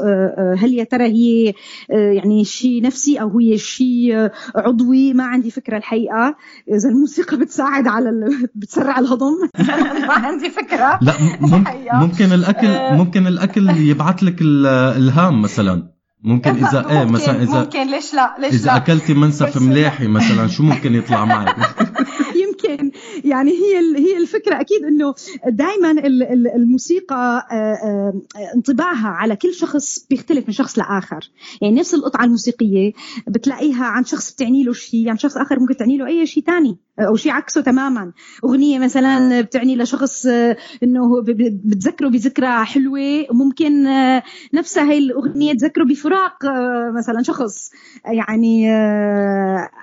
[0.58, 1.54] هل يا ترى هي
[1.90, 6.36] يعني شيء نفسي أو هي شيء عضوي؟ ما عندي فكرة الحقيقة.
[6.72, 8.10] إذا الموسيقى بتساعد على
[8.54, 9.34] بتسرع الهضم.
[10.08, 10.98] ما عندي فكرة.
[11.02, 11.12] لا
[12.00, 14.42] ممكن الأكل ممكن الأكل يبعث لك
[14.96, 15.96] الهام مثلا.
[16.22, 17.90] ممكن إذا إيه مثلا إذا ممكن.
[17.90, 18.76] ليش لا؟ ليش إذا لا.
[18.76, 21.56] أكلتي منسف ملاحي مثلا شو ممكن يطلع معك؟
[22.46, 22.90] يمكن.
[23.24, 25.14] يعني هي هي الفكرة أكيد إنه
[25.48, 25.90] دائما
[26.56, 28.12] الموسيقى آه، آه،
[28.54, 31.30] انطباعها على كل شخص بيختلف من شخص لآخر.
[31.62, 32.92] يعني نفس القطعة الموسيقية
[33.28, 36.78] بتلاقيها عند شخص بتعني له شيء عند شخص آخر ممكن تعني له أي شيء ثاني
[37.00, 38.12] أو شيء عكسه تماما.
[38.44, 41.22] أغنية مثلا بتعني لشخص آه، إنه
[41.64, 43.86] بتذكره بذكرى حلوة ممكن
[44.54, 46.36] نفسها هي الأغنية تذكره بفراق
[46.96, 47.70] مثلا شخص.
[48.04, 48.70] يعني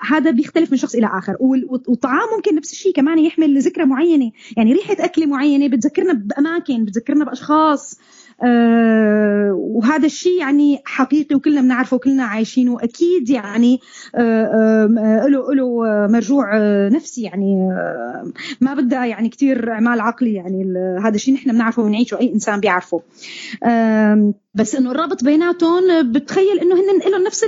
[0.10, 1.36] هذا بيختلف من شخص إلى آخر.
[1.40, 4.32] والطعام ممكن نفس الشيء كمان يحمل ذكرى معينة.
[4.58, 7.94] يعني ريحة أكلة معينة بتذكرنا بأماكن بتذكرنا بأشخاص.
[7.94, 8.23] آه
[9.54, 12.74] وهذا الشيء يعني حقيقي وكلنا بنعرفه وكلنا عايشينه.
[12.74, 13.80] واكيد يعني
[14.16, 15.68] آه آه له له
[16.08, 18.32] مرجوع آه، نفسي يعني آه
[18.62, 20.74] ما بدها يعني كثير أعمال عقلي يعني
[21.04, 23.02] هذا الشيء نحن بنعرفه ونعيشه أي إنسان بيعرفه.
[23.64, 27.46] آه بس إنه الرابط بيناتهم بتخيل إنه هن لهم نفس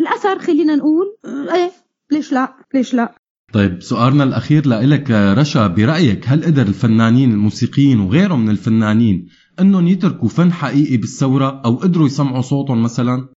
[0.00, 1.16] الأثر خلينا نقول.
[1.24, 1.70] آه، إيه
[2.10, 3.14] ليش لا؟ ليش لا؟
[3.52, 9.28] طيب سؤالنا الأخير لإلك رشا برأيك هل قدر الفنانين الموسيقيين وغيرهم من الفنانين
[9.60, 13.28] أنهم يتركوا فن حقيقي بالثورة أو قدروا يسمعوا صوتهم مثلا؟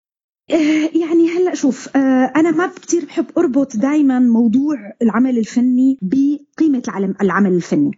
[0.51, 6.83] آه، يعني هلأ شوف آه، أنا ما كثير بحب أربط دائما موضوع العمل الفني بقيمة
[6.87, 7.91] العلم العمل الفني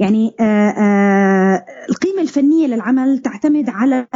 [0.00, 4.06] يعني آه، القيمة الفنية للعمل تعتمد على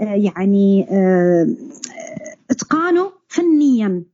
[0.00, 0.86] يعني
[2.50, 4.04] إتقانه فنيا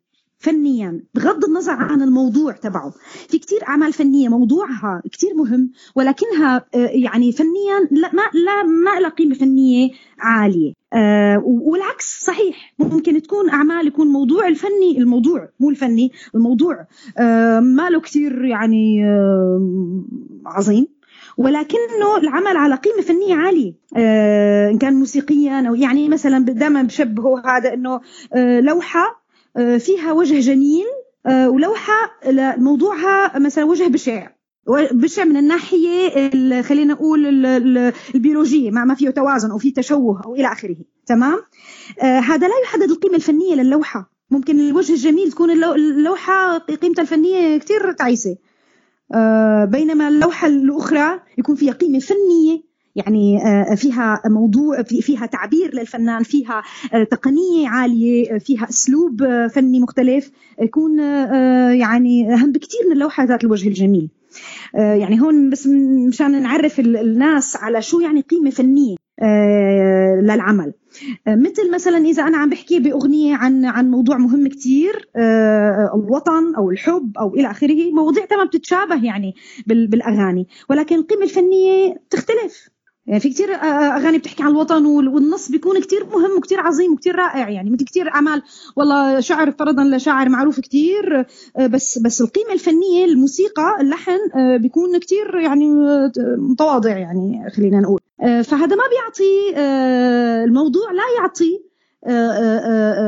[0.41, 2.93] فنيا بغض النظر عن الموضوع تبعه.
[3.29, 9.01] في كتير أعمال فنية موضوعها كتير مهم ولكنها آه، يعني فنيا لا ما لا ما
[9.01, 10.73] لها قيمة فنية عالية.
[10.93, 12.75] آه، والعكس صحيح.
[12.79, 16.87] ممكن تكون أعمال يكون موضوع الفني الموضوع مو الفني الموضوع
[17.19, 19.05] آه، ما له كتير يعني
[20.47, 20.87] عظيم.
[21.37, 23.73] ولكنه العمل على قيمة فنية عالية.
[24.71, 28.01] إن كان موسيقيا أو يعني مثلا دائما بشبهه هذا إنه
[28.61, 29.20] لوحة
[29.79, 30.87] فيها وجه جميل
[31.27, 32.11] آه، ولوحة
[32.57, 34.29] موضوعها مثلا وجه بشع.
[34.93, 37.47] بشع من الناحية خلينا نقول
[38.15, 40.77] البيولوجية ما فيه توازن أو فيه تشوه أو إلى آخره.
[41.07, 41.39] تمام؟
[42.03, 44.13] آه، هذا لا يحدد القيمة الفنية للوحة.
[44.31, 48.37] ممكن الوجه الجميل تكون اللوحة قيمتها الفنية كتير تعيسة.
[49.65, 52.70] بينما اللوحة الأخرى يكون فيها قيمة فنية
[53.07, 56.63] يعني آه، فيها موضوع فيها تعبير للفنان فيها
[56.95, 60.31] آه، تقنية عالية فيها أسلوب آه، فني مختلف
[60.63, 60.99] يكون
[61.79, 64.11] يعني أهم بكثير من اللوحه ذات الوجه الجميل.
[64.75, 65.67] يعني هون بس
[66.09, 68.97] مشان نعرف الناس على شو يعني قيمة فنية
[70.23, 70.73] للعمل.
[71.29, 75.09] مثل مثلا إذا أنا عم بحكي بأغنية عن عن موضوع مهم كثير
[75.95, 79.35] الوطن أو الحب أو إلى آخره مواضيع تمام بتتشابه يعني
[79.67, 80.47] بالأغاني.
[80.71, 82.69] ولكن القيمة الفنية تختلف.
[83.11, 86.93] يعني في كتير آه، آه، أغاني بتحكي عن الوطن والنص بيكون كتير مهم وكتير عظيم
[86.93, 88.43] وكتير رائع يعني مثل كتير أعمال.
[88.77, 94.19] والله شعر فرضا لشاعر معروف كتير آه، بس بس القيمة الفنية الموسيقى اللحن
[94.59, 95.67] بيكون كتير يعني
[96.39, 98.01] متواضع يعني خلينا نقول.
[98.21, 99.61] فهذا ما بيعطي
[100.45, 101.63] الموضوع لا يعطي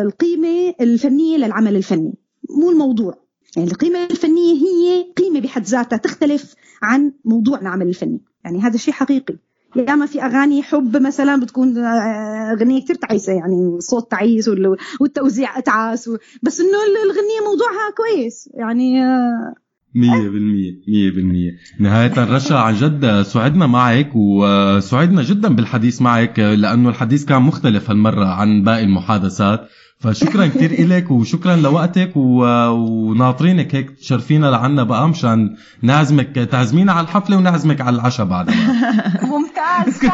[0.06, 2.14] القيمة الفنية للعمل الفني.
[2.50, 3.14] مو الموضوع.
[3.56, 8.20] يعني القيمة الفنية هي قيمة بحد ذاتها تختلف عن موضوع العمل الفني.
[8.44, 9.36] يعني هذا شيء حقيقي.
[9.76, 15.58] ياما في أغاني حب مثلا بتكون آه، أغنية كثير تعيسة يعني صوت تعيس وال- والتوزيع
[15.58, 16.10] اتعس
[16.42, 19.54] بس إنه الغنيه موضوعها كويس يعني آه،
[19.94, 21.50] مية بالمية مية بالمية.
[21.80, 28.24] نهاية رشا عن جد سعدنا معك وسعدنا جدا بالحديث معك لأنه الحديث كان مختلف هالمرة
[28.24, 29.60] عن باقي المحادثات.
[30.02, 32.44] فشكرا كتير إلك وشكرا لوقتك و...
[32.68, 38.54] وناطرينك هيك تشرفينا لعنا بقى مشان نعزمك تعزمينا على الحفلة ونعزمك على العشاء بعدها
[39.32, 40.00] ممتاز.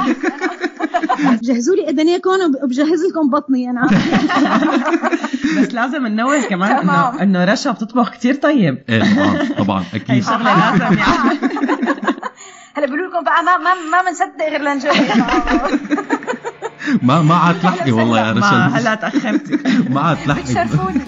[1.43, 2.31] جهزوا لي اذنيكم
[2.65, 3.87] وبجهز لكم بطني أنا.
[5.59, 8.79] بس لازم ننوه كمان انه إنه رشا بتطبخ كتير طيب.
[8.89, 10.25] إيه طبعا طبعا أكيد.
[10.25, 11.39] شغله لازم يعني.
[12.75, 14.95] هلا بقولوا لكم بقى ما ما ما بنصدق غير لنجرب
[17.03, 19.59] ما ما عاد تلحقي والله يا ما رشا هلا تاخرتي
[19.95, 21.01] ما عاد تلحقي بتشرفوني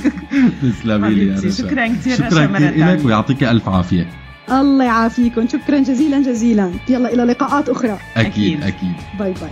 [0.63, 2.95] تسلمي لي يا رشا شكراً كتير شكرا تانية.
[2.95, 4.09] لك ويعطيك ألف عافية.
[4.51, 5.49] الله يعافيكم.
[5.49, 6.73] شكرا جزيلا جزيلا.
[6.89, 7.99] يلا إلى لقاءات أخرى.
[8.17, 8.95] أكيد أكيد.
[9.19, 9.51] bye bye.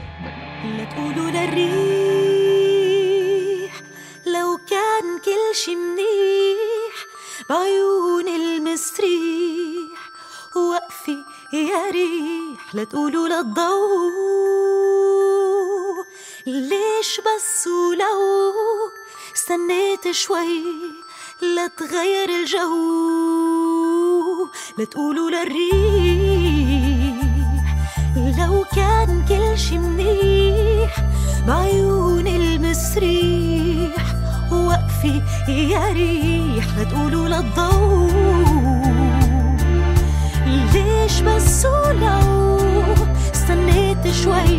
[0.79, 1.31] لا تقولوا
[2.39, 3.72] للريح
[4.26, 6.95] لو كان كل شي منيح
[7.51, 9.99] بعيون المسريح.
[10.57, 11.16] وقفي
[11.53, 15.47] يا ريح لا تقولوا للضوء.
[16.49, 18.20] ليش بس ولو
[19.36, 20.64] استنيت شوي
[21.42, 22.78] لا تغير الجو؟
[24.78, 27.14] لا تقولوا للريح
[28.38, 30.96] لو كان كل شي منيح
[31.46, 34.05] بعيون المسريح
[34.53, 38.12] وقفي يا ريح لا تقولوا للضوء
[40.46, 42.57] ليش بس ولو
[43.34, 44.57] استنيت شوي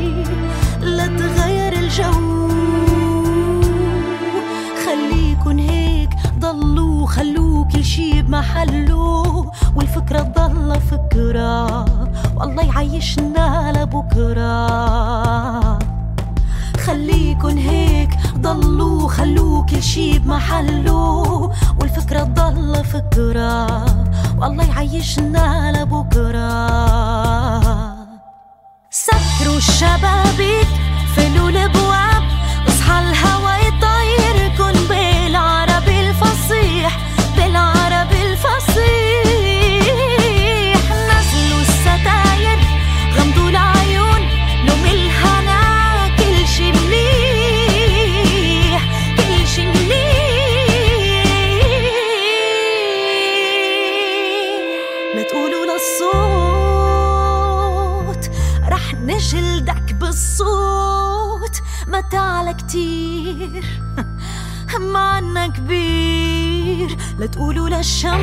[7.09, 11.85] ضلوا خلوا كل شي بمحله والفكرة تضل فكرة.
[12.35, 14.59] والله يعيشنا لبكرة.
[16.85, 21.51] خليكن هيك ضلوا خلوا كل شي بمحله.
[21.81, 23.85] والفكرة تضل فكرة.
[24.37, 26.49] والله يعيشنا لبكرة.
[28.89, 30.67] سكروا الشبابيك
[31.15, 32.23] فلوا الأبواب
[32.67, 33.38] اصحى الهوا.
[63.49, 63.65] كتير
[64.93, 66.97] معنا كبير.
[67.19, 68.19] لا تقولوا للشمس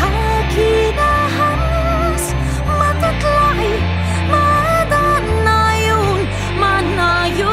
[0.00, 2.34] حاكينا همس.
[2.66, 3.80] ما تطلعي.
[4.30, 6.20] ما عاد عنا عيون.
[6.60, 7.50] ما عنا عيون.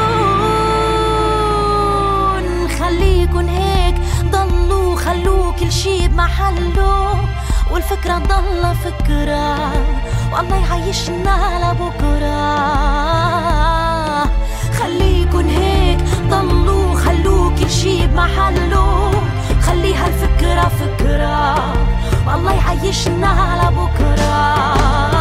[2.79, 3.95] خليكن هيك.
[4.31, 7.19] ضلوا خلوا كل شي بمحله.
[7.71, 9.71] والفكرة ضل فكرة.
[10.33, 13.76] والله يعيشنا لبكرة.
[14.79, 15.97] خليكن هيك
[16.29, 19.11] ضلوا خلوا كل شي بمحله
[19.61, 21.55] خليها الفكرة فكرة
[22.27, 25.16] والله يعيشنا لبكرة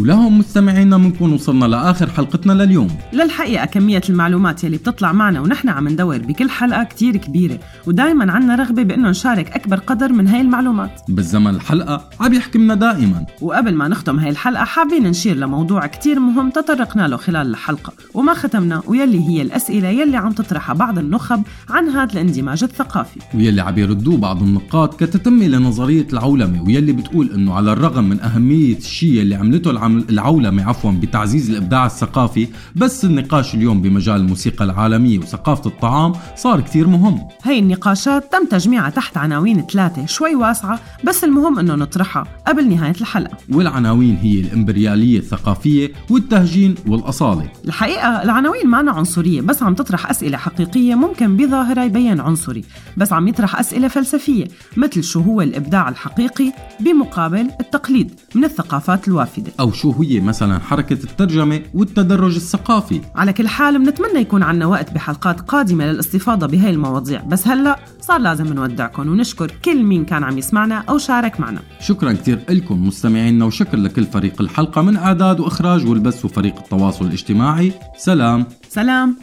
[0.00, 2.88] ولهم مستمعينا بنكون وصلنا لآخر حلقتنا لليوم.
[3.12, 8.54] للحقيقة كمية المعلومات يلي بتطلع معنا ونحن عم ندور بكل حلقة كتير كبيرة ودايما عنا
[8.54, 11.00] رغبة بأنه نشارك أكبر قدر من هاي المعلومات.
[11.08, 13.26] بالزمن الحلقة عم يحكي لنا دائما.
[13.40, 18.34] وقبل ما نختم هاي الحلقة حابين نشير لموضوع كتير مهم تطرقنا له خلال الحلقة وما
[18.34, 23.20] ختمنا ويلي هي الأسئلة يلي عم تطرحها بعض النخب عن هذا الاندماج الثقافي.
[23.34, 28.76] ويلي عم يردوه بعض النقاد كتتمة لنظرية العولمة ويلي بتقول إنه على الرغم من أهمية
[28.76, 35.70] الشيء اللي عملته العولمة عفوا بتعزيز الإبداع الثقافي بس النقاش اليوم بمجال الموسيقى العالمية وثقافة
[35.70, 37.20] الطعام صار كثير مهم.
[37.42, 42.94] هي النقاشات تم تجميعها تحت عناوين ثلاثة شوي واسعة بس المهم إنه نطرحها قبل نهاية
[43.00, 43.36] الحلقة.
[43.52, 47.48] والعناوين هي الإمبريالية الثقافية والتهجين والأصالة.
[47.64, 52.64] الحقيقة العناوين معنا عنصرية بس عم تطرح أسئلة حقيقية ممكن بظاهرها يبين عنصري
[52.96, 54.44] بس عم يطرح أسئلة فلسفية
[54.76, 59.52] مثل شو هو الإبداع الحقيقي بمقابل التقليد من الثقافات الوافدة.
[59.60, 63.00] أو شو هي مثلا حركة الترجمة والتدرج الثقافي.
[63.14, 67.20] على كل حال بنتمنى يكون عنا وقت بحلقات قادمة للاستفاضة بهاي المواضيع.
[67.20, 71.60] بس هلأ صار لازم نودعكم ونشكر كل مين كان عم يسمعنا أو شارك معنا.
[71.80, 77.72] شكرا كثير لكم مستمعينا وشكر لكل فريق الحلقة من إعداد وإخراج والبث وفريق التواصل الاجتماعي.
[77.98, 78.46] سلام.
[78.68, 79.16] سلام.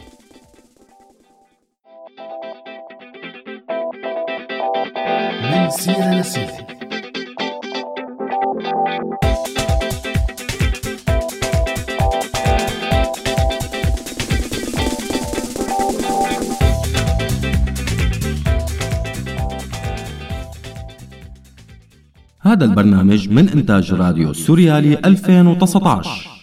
[5.52, 6.77] من سيرة لسيرة
[22.48, 26.37] هذا البرنامج من إنتاج راديو سوريالي 2019